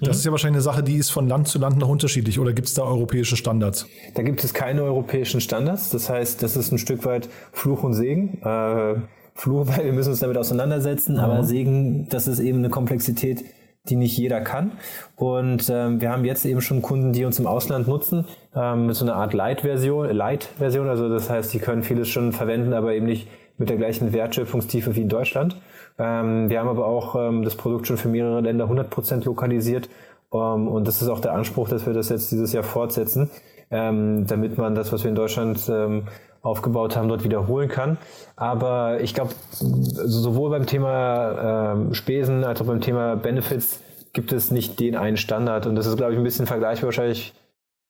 Das 0.00 0.08
mhm. 0.08 0.12
ist 0.12 0.24
ja 0.24 0.30
wahrscheinlich 0.30 0.56
eine 0.56 0.62
Sache, 0.62 0.82
die 0.82 0.96
ist 0.96 1.10
von 1.10 1.28
Land 1.28 1.48
zu 1.48 1.58
Land 1.58 1.78
noch 1.78 1.88
unterschiedlich 1.88 2.38
oder 2.38 2.52
gibt 2.52 2.68
es 2.68 2.74
da 2.74 2.82
europäische 2.82 3.36
Standards? 3.36 3.86
Da 4.14 4.22
gibt 4.22 4.42
es 4.44 4.54
keine 4.54 4.82
europäischen 4.82 5.40
Standards. 5.40 5.90
Das 5.90 6.08
heißt, 6.08 6.42
das 6.42 6.56
ist 6.56 6.72
ein 6.72 6.78
Stück 6.78 7.04
weit 7.04 7.28
Fluch 7.52 7.82
und 7.82 7.94
Segen. 7.94 8.40
Äh, 8.42 8.94
Fluch, 9.34 9.66
weil 9.76 9.84
wir 9.84 9.92
müssen 9.92 10.10
uns 10.10 10.20
damit 10.20 10.36
auseinandersetzen, 10.36 11.14
mhm. 11.14 11.20
aber 11.20 11.44
Segen, 11.44 12.08
das 12.08 12.28
ist 12.28 12.38
eben 12.38 12.58
eine 12.58 12.70
Komplexität, 12.70 13.44
die 13.90 13.96
nicht 13.96 14.16
jeder 14.16 14.40
kann. 14.40 14.72
Und 15.16 15.68
ähm, 15.70 16.00
wir 16.00 16.10
haben 16.10 16.24
jetzt 16.24 16.44
eben 16.44 16.60
schon 16.60 16.82
Kunden, 16.82 17.12
die 17.12 17.24
uns 17.24 17.38
im 17.38 17.46
Ausland 17.46 17.88
nutzen, 17.88 18.24
ähm, 18.54 18.86
mit 18.86 18.96
so 18.96 19.04
einer 19.04 19.16
Art 19.16 19.32
Light-Version, 19.34 20.10
Light-Version. 20.10 20.88
Also 20.88 21.08
das 21.08 21.28
heißt, 21.30 21.52
die 21.52 21.58
können 21.58 21.82
vieles 21.82 22.08
schon 22.08 22.32
verwenden, 22.32 22.72
aber 22.72 22.94
eben 22.94 23.06
nicht 23.06 23.28
mit 23.58 23.68
der 23.68 23.76
gleichen 23.76 24.12
Wertschöpfungstiefe 24.12 24.94
wie 24.96 25.02
in 25.02 25.08
Deutschland. 25.08 25.56
Ähm, 25.98 26.48
wir 26.48 26.60
haben 26.60 26.68
aber 26.68 26.86
auch 26.86 27.16
ähm, 27.16 27.42
das 27.42 27.56
Produkt 27.56 27.86
schon 27.86 27.96
für 27.96 28.08
mehrere 28.08 28.40
Länder 28.40 28.66
100% 28.66 29.24
lokalisiert. 29.24 29.88
Ähm, 30.32 30.68
und 30.68 30.86
das 30.86 31.02
ist 31.02 31.08
auch 31.08 31.20
der 31.20 31.32
Anspruch, 31.32 31.68
dass 31.68 31.86
wir 31.86 31.92
das 31.92 32.08
jetzt 32.08 32.30
dieses 32.30 32.52
Jahr 32.52 32.62
fortsetzen, 32.62 33.30
ähm, 33.70 34.26
damit 34.26 34.58
man 34.58 34.74
das, 34.74 34.92
was 34.92 35.02
wir 35.02 35.10
in 35.10 35.16
Deutschland 35.16 35.68
ähm, 35.68 36.04
aufgebaut 36.42 36.96
haben, 36.96 37.08
dort 37.08 37.24
wiederholen 37.24 37.68
kann. 37.68 37.98
Aber 38.36 39.00
ich 39.00 39.14
glaube, 39.14 39.32
sowohl 39.50 40.50
beim 40.50 40.66
Thema 40.66 41.72
ähm, 41.74 41.94
Spesen 41.94 42.44
als 42.44 42.60
auch 42.60 42.66
beim 42.66 42.80
Thema 42.80 43.16
Benefits 43.16 43.80
gibt 44.12 44.32
es 44.32 44.50
nicht 44.50 44.80
den 44.80 44.96
einen 44.96 45.16
Standard. 45.16 45.66
Und 45.66 45.74
das 45.74 45.86
ist, 45.86 45.96
glaube 45.96 46.12
ich, 46.12 46.18
ein 46.18 46.24
bisschen 46.24 46.46
vergleichbar 46.46 46.88
wahrscheinlich 46.88 47.34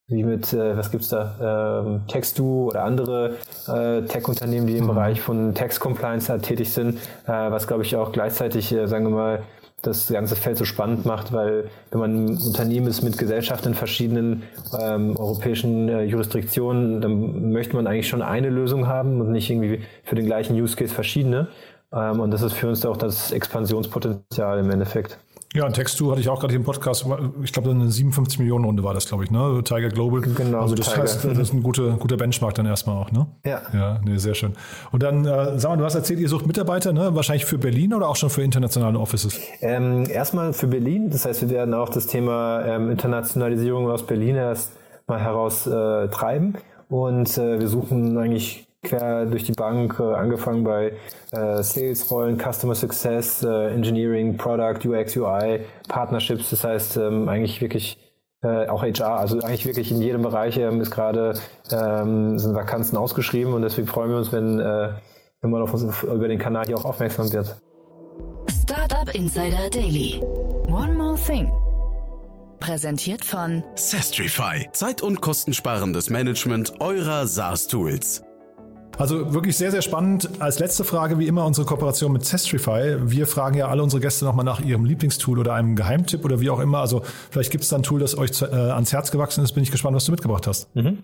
wie 0.09 0.25
mit, 0.25 0.53
äh, 0.55 0.77
was 0.77 0.91
gibt's 0.91 1.11
da, 1.11 1.83
ähm, 1.85 2.01
Textu 2.09 2.69
oder 2.69 2.85
andere 2.85 3.37
äh, 3.69 4.03
Tech-Unternehmen, 4.03 4.67
die 4.67 4.79
im 4.79 4.85
mhm. 4.85 4.89
Bereich 4.89 5.21
von 5.21 5.55
Tax-Compliance 5.55 6.31
halt 6.31 6.43
tätig 6.45 6.73
sind, 6.73 6.99
äh, 7.27 7.51
was 7.51 7.67
glaube 7.67 7.83
ich 7.83 7.95
auch 7.95 8.11
gleichzeitig, 8.11 8.73
äh, 8.73 8.87
sagen 8.87 9.05
wir 9.05 9.11
mal, 9.11 9.43
das 9.83 10.09
ganze 10.09 10.35
Feld 10.35 10.59
so 10.59 10.65
spannend 10.65 11.07
macht, 11.07 11.33
weil 11.33 11.71
wenn 11.91 12.01
man 12.01 12.27
ein 12.27 12.37
Unternehmen 12.39 12.89
ist 12.89 13.03
mit 13.03 13.17
Gesellschaften 13.17 13.69
in 13.69 13.75
verschiedenen 13.75 14.43
ähm, 14.79 15.17
europäischen 15.17 15.89
äh, 15.89 16.03
Jurisdiktionen, 16.03 17.01
dann 17.01 17.53
möchte 17.53 17.77
man 17.77 17.87
eigentlich 17.87 18.09
schon 18.09 18.23
eine 18.23 18.51
Lösung 18.51 18.89
haben 18.89 19.21
und 19.21 19.31
nicht 19.31 19.49
irgendwie 19.51 19.83
für 20.05 20.17
den 20.17 20.27
gleichen 20.27 20.61
Use 20.61 20.77
Case 20.77 20.93
verschiedene. 20.93 21.49
Ähm, 21.93 22.21
und 22.21 22.31
das 22.33 22.43
ist 22.43 22.55
für 22.55 22.69
uns 22.69 22.85
auch 22.85 22.97
das 22.97 23.31
Expansionspotenzial 23.31 24.59
im 24.59 24.71
Endeffekt. 24.71 25.19
Ja, 25.55 25.65
und 25.65 25.73
Textu 25.73 26.11
hatte 26.11 26.21
ich 26.21 26.29
auch 26.29 26.41
gerade 26.41 26.53
hier 26.53 26.59
im 26.59 26.65
Podcast, 26.65 27.07
ich 27.43 27.53
glaube, 27.55 27.71
eine 27.71 27.91
57 27.91 28.39
Millionen 28.39 28.67
Runde 28.67 28.85
war 28.85 28.93
das, 28.93 29.09
glaube 29.09 29.25
ich, 29.25 29.31
ne? 29.31 29.63
Tiger 29.65 29.89
Global. 29.89 30.21
Genau. 30.21 30.61
Also 30.61 30.75
das 30.75 30.91
Tiger. 30.91 31.03
heißt, 31.03 31.25
das 31.25 31.39
ist 31.39 31.55
ein 31.55 31.63
guter, 31.63 31.93
guter 31.93 32.19
Benchmark 32.19 32.55
dann 32.55 32.67
erstmal 32.67 32.97
auch, 32.97 33.11
ne? 33.11 33.27
Ja. 33.47 33.63
Ja, 33.73 34.01
nee, 34.05 34.19
sehr 34.19 34.35
schön. 34.35 34.53
Und 34.93 35.03
dann, 35.03 35.25
äh, 35.25 35.59
sag 35.59 35.71
mal, 35.71 35.77
du 35.79 35.85
hast 35.85 35.95
erzählt, 35.95 36.21
ihr 36.21 36.29
sucht 36.29 36.47
Mitarbeiter, 36.47 36.93
ne? 36.93 37.15
Wahrscheinlich 37.15 37.47
für 37.47 37.57
Berlin 37.57 37.95
oder 37.95 38.09
auch 38.09 38.17
schon 38.17 38.29
für 38.29 38.43
internationale 38.43 38.99
Offices? 38.99 39.41
Ähm, 39.63 40.05
erstmal 40.11 40.53
für 40.53 40.67
Berlin. 40.67 41.09
Das 41.09 41.25
heißt, 41.25 41.41
wir 41.41 41.49
werden 41.49 41.73
auch 41.73 41.89
das 41.89 42.07
Thema 42.07 42.65
ähm, 42.67 42.91
Internationalisierung 42.91 43.91
aus 43.91 44.07
Berlin 44.07 44.37
erst 44.37 44.73
mal 45.07 45.19
heraus 45.19 45.67
äh, 45.67 46.09
treiben. 46.09 46.57
Und 46.91 47.39
äh, 47.39 47.59
wir 47.59 47.69
suchen 47.69 48.19
eigentlich 48.19 48.68
quer 48.83 49.27
durch 49.27 49.45
die 49.45 49.53
Bank, 49.53 49.99
äh, 49.99 50.15
angefangen 50.15 50.65
bei 50.65 50.93
äh, 51.33 51.63
Sales-Rollen, 51.63 52.39
Customer 52.39 52.75
Success, 52.75 53.43
äh, 53.43 53.75
Engineering, 53.75 54.37
Product, 54.37 54.89
UX, 54.89 55.17
UI, 55.17 55.61
Partnerships. 55.89 56.51
Das 56.51 56.65
heißt 56.65 56.97
ähm, 56.97 57.29
eigentlich 57.29 57.61
wirklich 57.61 57.99
äh, 58.43 58.69
auch 58.69 58.83
HR, 58.83 59.19
also 59.19 59.41
eigentlich 59.41 59.67
wirklich 59.67 59.91
in 59.91 60.01
jedem 60.01 60.23
Bereich 60.23 60.57
ähm, 60.59 60.81
ist 60.81 60.91
gerade 60.91 61.35
ähm, 61.73 62.39
sind 62.39 62.55
Vakanzen 62.55 62.97
ausgeschrieben 62.97 63.53
und 63.53 63.63
deswegen 63.63 63.89
freuen 63.89 64.11
wir 64.11 64.19
uns, 64.19 64.33
wenn, 64.33 64.61
äh, 64.61 64.91
wenn 65.41 65.51
man 65.51 65.63
auf 65.63 65.75
uns 65.75 66.03
über 66.03 66.29
den 66.29 66.39
Kanal 66.39 66.67
hier 66.67 66.79
auch 66.79 66.85
aufmerksam 66.85 67.33
wird. 67.33 67.57
Startup 68.63 69.13
Insider 69.15 69.69
Daily. 69.71 70.21
One 70.69 70.95
more 70.95 71.17
thing. 71.17 71.51
Präsentiert 72.61 73.25
von 73.25 73.65
Sestrify. 73.75 74.69
Zeit- 74.73 75.03
und 75.03 75.21
kostensparendes 75.21 76.11
Management 76.11 76.81
eurer 76.81 77.27
SaaS-Tools. 77.27 78.28
Also 78.99 79.33
wirklich 79.33 79.57
sehr, 79.57 79.71
sehr 79.71 79.81
spannend. 79.81 80.29
Als 80.41 80.59
letzte 80.59 80.83
Frage, 80.83 81.21
wie 81.21 81.29
immer, 81.29 81.47
unsere 81.47 81.65
Kooperation 81.65 82.13
mit 82.13 82.25
Zestrify. 82.25 82.97
Wir 83.01 83.29
fragen 83.29 83.57
ja 83.57 83.69
alle 83.69 83.83
unsere 83.83 84.03
Gäste 84.03 84.25
nochmal 84.25 84.45
nach 84.45 84.61
ihrem 84.61 84.85
Lieblingstool 84.85 85.39
oder 85.39 85.55
einem 85.55 85.77
Geheimtipp 85.77 86.25
oder 86.25 86.41
wie 86.41 86.51
auch 86.51 86.59
immer. 86.59 86.79
Also 86.79 87.03
vielleicht 87.31 87.53
gibt 87.53 87.63
es 87.63 87.71
da 87.71 87.77
ein 87.77 87.85
Tool, 87.85 88.01
das 88.01 88.19
euch 88.19 88.33
zu, 88.33 88.47
äh, 88.47 88.55
ans 88.55 88.93
Herz 88.93 89.13
gewachsen 89.13 89.45
ist. 89.45 89.53
Bin 89.53 89.63
ich 89.63 89.71
gespannt, 89.71 89.95
was 89.95 90.05
du 90.05 90.11
mitgebracht 90.11 90.49
hast. 90.49 90.75
Mhm. 90.75 90.99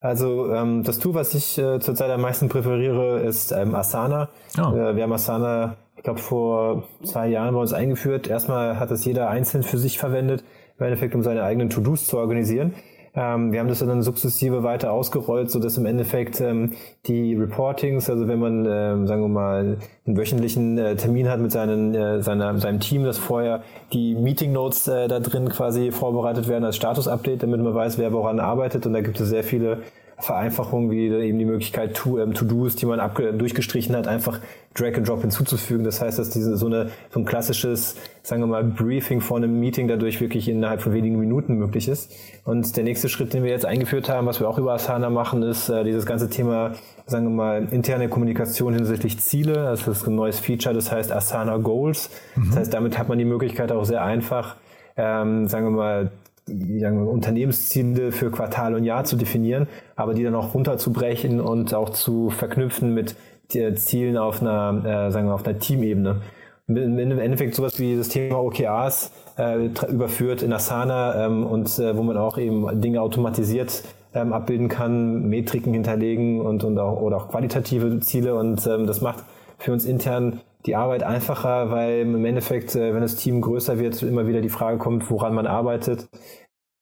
Also 0.00 0.52
ähm, 0.52 0.82
das 0.82 0.98
Tool, 0.98 1.14
was 1.14 1.32
ich 1.34 1.56
äh, 1.58 1.78
zurzeit 1.78 2.10
am 2.10 2.20
meisten 2.20 2.48
präferiere, 2.48 3.20
ist 3.20 3.52
ähm, 3.52 3.76
Asana. 3.76 4.28
Oh. 4.58 4.74
Äh, 4.74 4.96
wir 4.96 5.04
haben 5.04 5.12
Asana, 5.12 5.76
ich 5.96 6.02
glaube, 6.02 6.18
vor 6.18 6.82
zwei 7.04 7.28
Jahren 7.28 7.54
bei 7.54 7.60
uns 7.60 7.72
eingeführt. 7.72 8.26
Erstmal 8.26 8.80
hat 8.80 8.90
es 8.90 9.04
jeder 9.04 9.30
einzeln 9.30 9.62
für 9.62 9.78
sich 9.78 9.96
verwendet, 9.96 10.42
im 10.76 10.86
Endeffekt, 10.86 11.14
um 11.14 11.22
seine 11.22 11.44
eigenen 11.44 11.70
To-Dos 11.70 12.08
zu 12.08 12.18
organisieren. 12.18 12.74
Ähm, 13.14 13.52
wir 13.52 13.60
haben 13.60 13.68
das 13.68 13.80
dann 13.80 14.02
sukzessive 14.02 14.62
weiter 14.62 14.92
ausgerollt, 14.92 15.50
so 15.50 15.58
dass 15.58 15.76
im 15.76 15.84
Endeffekt 15.84 16.40
ähm, 16.40 16.72
die 17.06 17.34
Reportings, 17.34 18.08
also 18.08 18.26
wenn 18.26 18.38
man, 18.38 18.66
ähm, 18.66 19.06
sagen 19.06 19.22
wir 19.22 19.28
mal, 19.28 19.76
einen 20.06 20.16
wöchentlichen 20.16 20.78
äh, 20.78 20.96
Termin 20.96 21.28
hat 21.28 21.40
mit 21.40 21.52
seinen, 21.52 21.94
äh, 21.94 22.22
seiner, 22.22 22.58
seinem 22.58 22.80
Team, 22.80 23.04
dass 23.04 23.18
vorher 23.18 23.62
die 23.92 24.14
Meeting 24.14 24.52
Notes 24.52 24.88
äh, 24.88 25.08
da 25.08 25.20
drin 25.20 25.50
quasi 25.50 25.92
vorbereitet 25.92 26.48
werden 26.48 26.64
als 26.64 26.76
Status-Update, 26.76 27.42
damit 27.42 27.60
man 27.60 27.74
weiß, 27.74 27.98
wer 27.98 28.12
woran 28.12 28.40
arbeitet. 28.40 28.86
Und 28.86 28.94
da 28.94 29.02
gibt 29.02 29.20
es 29.20 29.28
sehr 29.28 29.44
viele 29.44 29.82
Vereinfachungen 30.22 30.88
wie 30.92 31.08
eben 31.08 31.36
die 31.36 31.44
Möglichkeit, 31.44 31.94
to, 31.94 32.20
ähm, 32.20 32.32
To-Dos, 32.32 32.76
die 32.76 32.86
man 32.86 33.00
ab, 33.00 33.20
durchgestrichen 33.36 33.96
hat, 33.96 34.06
einfach 34.06 34.38
Drag 34.72 34.94
and 34.96 35.08
Drop 35.08 35.20
hinzuzufügen. 35.20 35.84
Das 35.84 36.00
heißt, 36.00 36.16
dass 36.16 36.30
diese 36.30 36.56
so, 36.56 36.66
eine, 36.66 36.90
so 37.10 37.18
ein 37.18 37.26
klassisches, 37.26 37.96
sagen 38.22 38.40
wir 38.40 38.46
mal, 38.46 38.62
Briefing 38.62 39.20
vor 39.20 39.38
einem 39.38 39.58
Meeting 39.58 39.88
dadurch 39.88 40.20
wirklich 40.20 40.48
innerhalb 40.48 40.80
von 40.80 40.92
wenigen 40.92 41.18
Minuten 41.18 41.56
möglich 41.56 41.88
ist. 41.88 42.12
Und 42.44 42.76
der 42.76 42.84
nächste 42.84 43.08
Schritt, 43.08 43.34
den 43.34 43.42
wir 43.42 43.50
jetzt 43.50 43.66
eingeführt 43.66 44.08
haben, 44.08 44.28
was 44.28 44.38
wir 44.38 44.48
auch 44.48 44.58
über 44.58 44.74
Asana 44.74 45.10
machen, 45.10 45.42
ist 45.42 45.68
äh, 45.68 45.82
dieses 45.82 46.06
ganze 46.06 46.30
Thema, 46.30 46.74
sagen 47.06 47.24
wir 47.24 47.30
mal, 47.30 47.68
interne 47.72 48.08
Kommunikation 48.08 48.74
hinsichtlich 48.74 49.18
Ziele. 49.18 49.54
Das 49.54 49.88
ist 49.88 50.06
ein 50.06 50.14
neues 50.14 50.38
Feature, 50.38 50.72
das 50.72 50.92
heißt 50.92 51.10
Asana 51.10 51.56
Goals. 51.56 52.10
Mhm. 52.36 52.46
Das 52.46 52.56
heißt, 52.58 52.74
damit 52.74 52.96
hat 52.96 53.08
man 53.08 53.18
die 53.18 53.24
Möglichkeit 53.24 53.72
auch 53.72 53.84
sehr 53.84 54.04
einfach, 54.04 54.54
ähm, 54.96 55.48
sagen 55.48 55.64
wir 55.64 55.70
mal, 55.72 56.12
Unternehmensziele 56.48 58.12
für 58.12 58.30
Quartal 58.30 58.74
und 58.74 58.84
Jahr 58.84 59.04
zu 59.04 59.16
definieren, 59.16 59.68
aber 59.96 60.14
die 60.14 60.24
dann 60.24 60.34
auch 60.34 60.54
runterzubrechen 60.54 61.40
und 61.40 61.72
auch 61.74 61.90
zu 61.90 62.30
verknüpfen 62.30 62.94
mit 62.94 63.16
Zielen 63.48 64.16
auf 64.16 64.40
einer, 64.40 64.82
äh, 64.84 65.10
sagen 65.12 65.26
wir, 65.26 65.34
auf 65.34 65.46
einer 65.46 65.58
Teamebene. 65.58 66.22
Im 66.68 66.98
Endeffekt 66.98 67.54
sowas 67.54 67.78
wie 67.78 67.96
das 67.96 68.08
Thema 68.08 68.42
OKRs 68.42 69.12
äh, 69.36 69.66
überführt 69.88 70.42
in 70.42 70.52
Asana 70.52 71.26
ähm, 71.26 71.44
und 71.44 71.78
äh, 71.78 71.96
wo 71.96 72.02
man 72.02 72.16
auch 72.16 72.38
eben 72.38 72.80
Dinge 72.80 73.02
automatisiert 73.02 73.82
ähm, 74.14 74.32
abbilden 74.32 74.68
kann, 74.68 75.28
Metriken 75.28 75.74
hinterlegen 75.74 76.40
und, 76.40 76.64
und 76.64 76.78
auch, 76.78 77.00
oder 77.00 77.16
auch 77.16 77.28
qualitative 77.28 78.00
Ziele 78.00 78.34
und 78.34 78.66
ähm, 78.66 78.86
das 78.86 79.00
macht 79.00 79.24
für 79.58 79.72
uns 79.72 79.84
intern 79.84 80.40
die 80.66 80.76
Arbeit 80.76 81.02
einfacher, 81.02 81.70
weil 81.70 82.00
im 82.00 82.24
Endeffekt, 82.24 82.74
äh, 82.76 82.94
wenn 82.94 83.02
das 83.02 83.16
Team 83.16 83.40
größer 83.40 83.78
wird, 83.78 84.02
immer 84.02 84.26
wieder 84.26 84.40
die 84.40 84.48
Frage 84.48 84.78
kommt, 84.78 85.10
woran 85.10 85.34
man 85.34 85.46
arbeitet. 85.46 86.08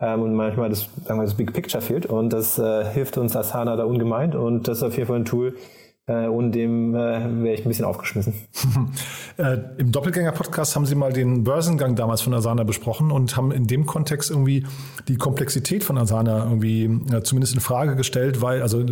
Ähm, 0.01 0.23
und 0.23 0.35
manchmal 0.35 0.69
das, 0.69 0.89
sagen 1.05 1.21
wir, 1.21 1.25
das 1.25 1.35
Big 1.35 1.53
Picture 1.53 1.83
fehlt. 1.83 2.07
Und 2.07 2.33
das 2.33 2.59
äh, 2.59 2.85
hilft 2.85 3.19
uns 3.19 3.37
als 3.37 3.55
HANA 3.55 3.77
da 3.77 3.85
ungemein. 3.85 4.35
Und 4.35 4.69
das 4.69 4.79
ist 4.79 4.83
auf 4.83 4.97
jeden 4.97 5.07
Fall 5.07 5.17
ein 5.21 5.25
Tool, 5.25 5.57
äh, 6.11 6.27
ohne 6.27 6.51
dem 6.51 6.95
äh, 6.95 6.99
wäre 7.43 7.55
ich 7.55 7.65
ein 7.65 7.69
bisschen 7.69 7.85
aufgeschmissen. 7.85 8.35
äh, 9.37 9.59
Im 9.79 9.93
Doppelgänger-Podcast 9.93 10.75
haben 10.75 10.87
Sie 10.87 10.97
mal 10.97 11.13
den 11.13 11.45
Börsengang 11.45 11.95
damals 11.95 12.21
von 12.21 12.35
Asana 12.35 12.65
besprochen 12.65 13.13
und 13.13 13.37
haben 13.37 13.53
in 13.53 13.67
dem 13.69 13.87
Kontext 13.87 14.31
irgendwie 14.31 14.67
die 15.07 15.17
Komplexität 15.17 15.85
von 15.85 15.97
Asana 15.99 16.45
irgendwie 16.45 16.85
äh, 17.15 17.23
zumindest 17.23 17.55
in 17.55 17.61
Frage 17.61 17.95
gestellt, 17.95 18.43
weil, 18.43 18.61
also, 18.61 18.85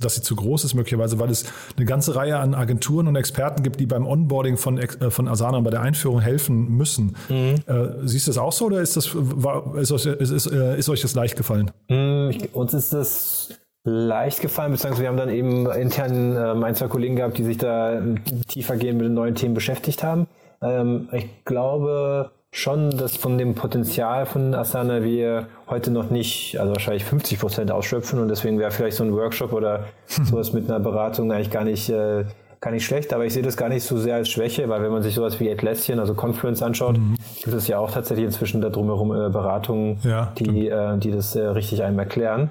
dass 0.00 0.16
sie 0.16 0.22
zu 0.22 0.36
groß 0.36 0.64
ist 0.64 0.74
möglicherweise, 0.74 1.18
weil 1.18 1.30
es 1.30 1.46
eine 1.76 1.86
ganze 1.86 2.14
Reihe 2.14 2.38
an 2.38 2.54
Agenturen 2.54 3.08
und 3.08 3.16
Experten 3.16 3.62
gibt, 3.62 3.80
die 3.80 3.86
beim 3.86 4.06
Onboarding 4.06 4.58
von, 4.58 4.76
äh, 4.76 5.10
von 5.10 5.26
Asana 5.26 5.58
und 5.58 5.64
bei 5.64 5.70
der 5.70 5.80
Einführung 5.80 6.20
helfen 6.20 6.76
müssen. 6.76 7.16
Mhm. 7.30 7.54
Äh, 7.66 7.88
siehst 8.04 8.26
du 8.26 8.30
das 8.30 8.38
auch 8.38 8.52
so 8.52 8.66
oder 8.66 8.82
ist, 8.82 8.96
das, 8.96 9.10
war, 9.14 9.74
ist, 9.76 9.90
ist, 9.90 10.06
ist, 10.06 10.46
ist 10.46 10.88
euch 10.90 11.00
das 11.00 11.14
leicht 11.14 11.36
gefallen? 11.36 11.70
Mhm, 11.88 12.30
ich, 12.30 12.54
uns 12.54 12.74
ist 12.74 12.92
das 12.92 13.47
leicht 13.88 14.40
gefallen, 14.40 14.72
beziehungsweise 14.72 15.02
wir 15.02 15.08
haben 15.08 15.16
dann 15.16 15.30
eben 15.30 15.70
intern 15.70 16.36
ähm, 16.36 16.64
ein, 16.64 16.74
zwei 16.74 16.88
Kollegen 16.88 17.16
gehabt, 17.16 17.38
die 17.38 17.44
sich 17.44 17.58
da 17.58 18.00
tiefer 18.48 18.76
gehen 18.76 18.96
mit 18.96 19.06
den 19.06 19.14
neuen 19.14 19.34
Themen 19.34 19.54
beschäftigt 19.54 20.02
haben. 20.02 20.26
Ähm, 20.62 21.08
ich 21.12 21.44
glaube 21.44 22.30
schon, 22.50 22.90
dass 22.90 23.16
von 23.16 23.38
dem 23.38 23.54
Potenzial 23.54 24.26
von 24.26 24.54
Asana 24.54 25.02
wir 25.02 25.48
heute 25.68 25.90
noch 25.90 26.10
nicht, 26.10 26.58
also 26.58 26.72
wahrscheinlich 26.72 27.04
50 27.04 27.38
Prozent 27.38 27.70
ausschöpfen 27.70 28.18
und 28.18 28.28
deswegen 28.28 28.58
wäre 28.58 28.70
vielleicht 28.70 28.96
so 28.96 29.04
ein 29.04 29.14
Workshop 29.14 29.52
oder 29.52 29.84
sowas 30.06 30.52
mit 30.52 30.68
einer 30.68 30.80
Beratung 30.80 31.30
eigentlich 31.30 31.50
gar 31.50 31.64
nicht 31.64 31.90
äh, 31.90 32.24
gar 32.60 32.72
nicht 32.72 32.84
schlecht, 32.84 33.12
aber 33.12 33.24
ich 33.24 33.34
sehe 33.34 33.42
das 33.42 33.56
gar 33.56 33.68
nicht 33.68 33.84
so 33.84 33.98
sehr 33.98 34.16
als 34.16 34.28
Schwäche, 34.28 34.68
weil 34.68 34.82
wenn 34.82 34.90
man 34.90 35.02
sich 35.02 35.14
sowas 35.14 35.38
wie 35.38 35.50
Atlassian, 35.50 36.00
also 36.00 36.14
Confluence 36.14 36.62
anschaut, 36.62 36.98
mhm. 36.98 37.14
gibt 37.42 37.54
es 37.56 37.68
ja 37.68 37.78
auch 37.78 37.90
tatsächlich 37.90 38.26
inzwischen 38.26 38.60
da 38.60 38.68
drumherum 38.68 39.12
äh, 39.12 39.28
Beratungen, 39.30 39.98
ja, 40.02 40.32
die, 40.38 40.68
äh, 40.68 40.98
die 40.98 41.12
das 41.12 41.36
äh, 41.36 41.46
richtig 41.46 41.84
einem 41.84 41.98
erklären. 41.98 42.50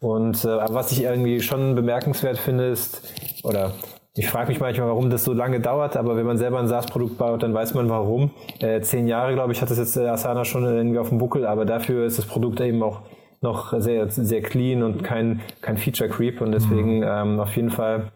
Und 0.00 0.44
äh, 0.44 0.58
was 0.68 0.92
ich 0.92 1.02
irgendwie 1.02 1.40
schon 1.40 1.74
bemerkenswert 1.74 2.38
finde, 2.38 2.66
ist, 2.66 3.02
oder 3.42 3.72
ich 4.18 4.28
frage 4.28 4.48
mich 4.48 4.60
manchmal, 4.60 4.88
warum 4.88 5.10
das 5.10 5.24
so 5.24 5.34
lange 5.34 5.60
dauert, 5.60 5.96
aber 5.96 6.16
wenn 6.16 6.24
man 6.24 6.38
selber 6.38 6.58
ein 6.58 6.68
SaaS-Produkt 6.68 7.18
baut, 7.18 7.42
dann 7.42 7.52
weiß 7.52 7.74
man 7.74 7.90
warum. 7.90 8.30
Äh, 8.60 8.80
zehn 8.80 9.06
Jahre, 9.06 9.34
glaube 9.34 9.52
ich, 9.52 9.60
hat 9.60 9.70
das 9.70 9.78
jetzt 9.78 9.96
äh, 9.96 10.06
Asana 10.08 10.44
schon 10.46 10.64
irgendwie 10.64 10.98
auf 10.98 11.10
dem 11.10 11.18
Buckel, 11.18 11.46
aber 11.46 11.66
dafür 11.66 12.06
ist 12.06 12.18
das 12.18 12.24
Produkt 12.24 12.60
eben 12.60 12.82
auch 12.82 13.02
noch 13.42 13.78
sehr, 13.78 14.08
sehr 14.08 14.40
clean 14.40 14.82
und 14.82 15.04
kein, 15.04 15.42
kein 15.60 15.76
Feature-Creep 15.76 16.40
und 16.40 16.52
deswegen 16.52 16.98
mhm. 16.98 17.06
ähm, 17.06 17.40
auf 17.40 17.54
jeden 17.56 17.70
Fall, 17.70 18.10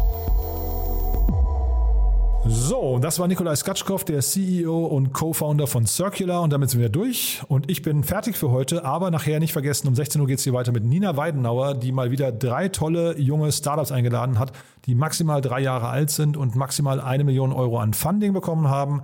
So, 2.47 2.97
das 2.99 3.19
war 3.19 3.27
Nikolai 3.27 3.55
Skatschkow, 3.55 4.03
der 4.03 4.21
CEO 4.21 4.85
und 4.87 5.13
Co-Founder 5.13 5.67
von 5.67 5.85
Circular 5.85 6.41
und 6.41 6.51
damit 6.51 6.71
sind 6.71 6.81
wir 6.81 6.89
durch 6.89 7.41
und 7.47 7.69
ich 7.69 7.83
bin 7.83 8.03
fertig 8.03 8.35
für 8.35 8.49
heute, 8.49 8.83
aber 8.83 9.11
nachher 9.11 9.39
nicht 9.39 9.53
vergessen, 9.53 9.87
um 9.87 9.93
16 9.93 10.19
Uhr 10.19 10.25
geht 10.25 10.39
es 10.39 10.43
hier 10.43 10.53
weiter 10.53 10.71
mit 10.71 10.83
Nina 10.83 11.15
Weidenauer, 11.17 11.75
die 11.75 11.91
mal 11.91 12.09
wieder 12.09 12.31
drei 12.31 12.67
tolle 12.67 13.15
junge 13.19 13.51
Startups 13.51 13.91
eingeladen 13.91 14.39
hat, 14.39 14.53
die 14.85 14.95
maximal 14.95 15.39
drei 15.41 15.59
Jahre 15.59 15.89
alt 15.89 16.09
sind 16.09 16.35
und 16.35 16.55
maximal 16.55 16.99
eine 16.99 17.23
Million 17.23 17.53
Euro 17.53 17.77
an 17.77 17.93
Funding 17.93 18.33
bekommen 18.33 18.69
haben. 18.69 19.03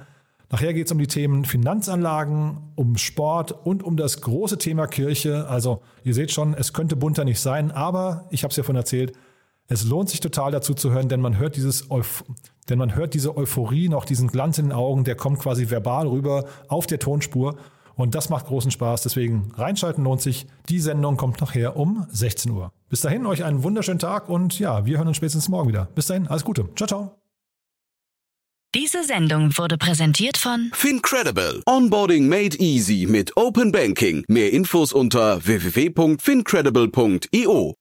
Nachher 0.50 0.74
geht 0.74 0.88
es 0.88 0.92
um 0.92 0.98
die 0.98 1.08
Themen 1.08 1.46
Finanzanlagen, 1.46 2.58
um 2.76 2.98
Sport 2.98 3.52
und 3.52 3.84
um 3.84 3.98
das 3.98 4.22
große 4.22 4.58
Thema 4.58 4.88
Kirche. 4.88 5.48
Also 5.48 5.82
ihr 6.04 6.16
seht 6.16 6.32
schon, 6.32 6.56
es 6.56 6.74
könnte 6.74 6.96
bunter 6.96 7.24
nicht 7.24 7.40
sein, 7.40 7.70
aber 7.70 8.26
ich 8.32 8.44
habe 8.44 8.52
es 8.52 8.58
ja 8.58 8.64
von 8.64 8.76
erzählt, 8.76 9.14
es 9.68 9.84
lohnt 9.84 10.10
sich 10.10 10.20
total 10.20 10.52
dazu 10.52 10.74
zu 10.74 10.92
hören, 10.92 11.10
denn 11.10 11.22
man 11.22 11.38
hört 11.38 11.56
dieses 11.56 11.92
Euph 11.92 12.24
denn 12.70 12.80
man 12.80 12.96
hört 12.96 13.14
diese 13.14 13.38
Euphorie, 13.38 13.90
noch 13.90 14.06
diesen 14.06 14.28
Glanz 14.28 14.58
in 14.58 14.66
den 14.66 14.74
Augen, 14.74 15.04
der 15.04 15.16
kommt 15.16 15.40
quasi 15.40 15.70
verbal 15.70 16.08
rüber 16.08 16.46
auf 16.68 16.88
der 16.88 17.00
Tonspur. 17.00 17.58
Und 17.96 18.14
das 18.14 18.30
macht 18.30 18.46
großen 18.46 18.72
Spaß. 18.72 19.02
Deswegen 19.02 19.52
reinschalten 19.56 20.04
lohnt 20.04 20.22
sich. 20.22 20.46
Die 20.70 20.80
Sendung 20.80 21.18
kommt 21.18 21.42
nachher 21.42 21.76
um 21.78 22.06
16 22.12 22.52
Uhr. 22.52 22.72
Bis 22.90 23.02
dahin 23.02 23.26
euch 23.26 23.44
einen 23.44 23.64
wunderschönen 23.64 23.98
Tag 24.00 24.30
und 24.30 24.60
ja, 24.60 24.86
wir 24.86 25.00
hören 25.00 25.08
uns 25.08 25.18
spätestens 25.18 25.50
morgen 25.50 25.70
wieder. 25.70 25.88
Bis 25.96 26.06
dahin, 26.06 26.28
alles 26.28 26.46
Gute. 26.46 26.70
Ciao, 26.76 26.88
ciao. 26.88 27.16
Diese 28.76 29.04
Sendung 29.04 29.58
wurde 29.58 29.78
präsentiert 29.78 30.38
von 30.38 30.70
Fincredible. 30.74 31.64
Onboarding 31.66 32.28
made 32.28 32.56
easy 32.60 33.08
mit 33.10 33.36
Open 33.36 33.72
Banking. 33.72 34.24
Mehr 34.28 34.54
Infos 34.54 34.94
unter 34.94 35.44
www.fincredible.io. 35.44 37.74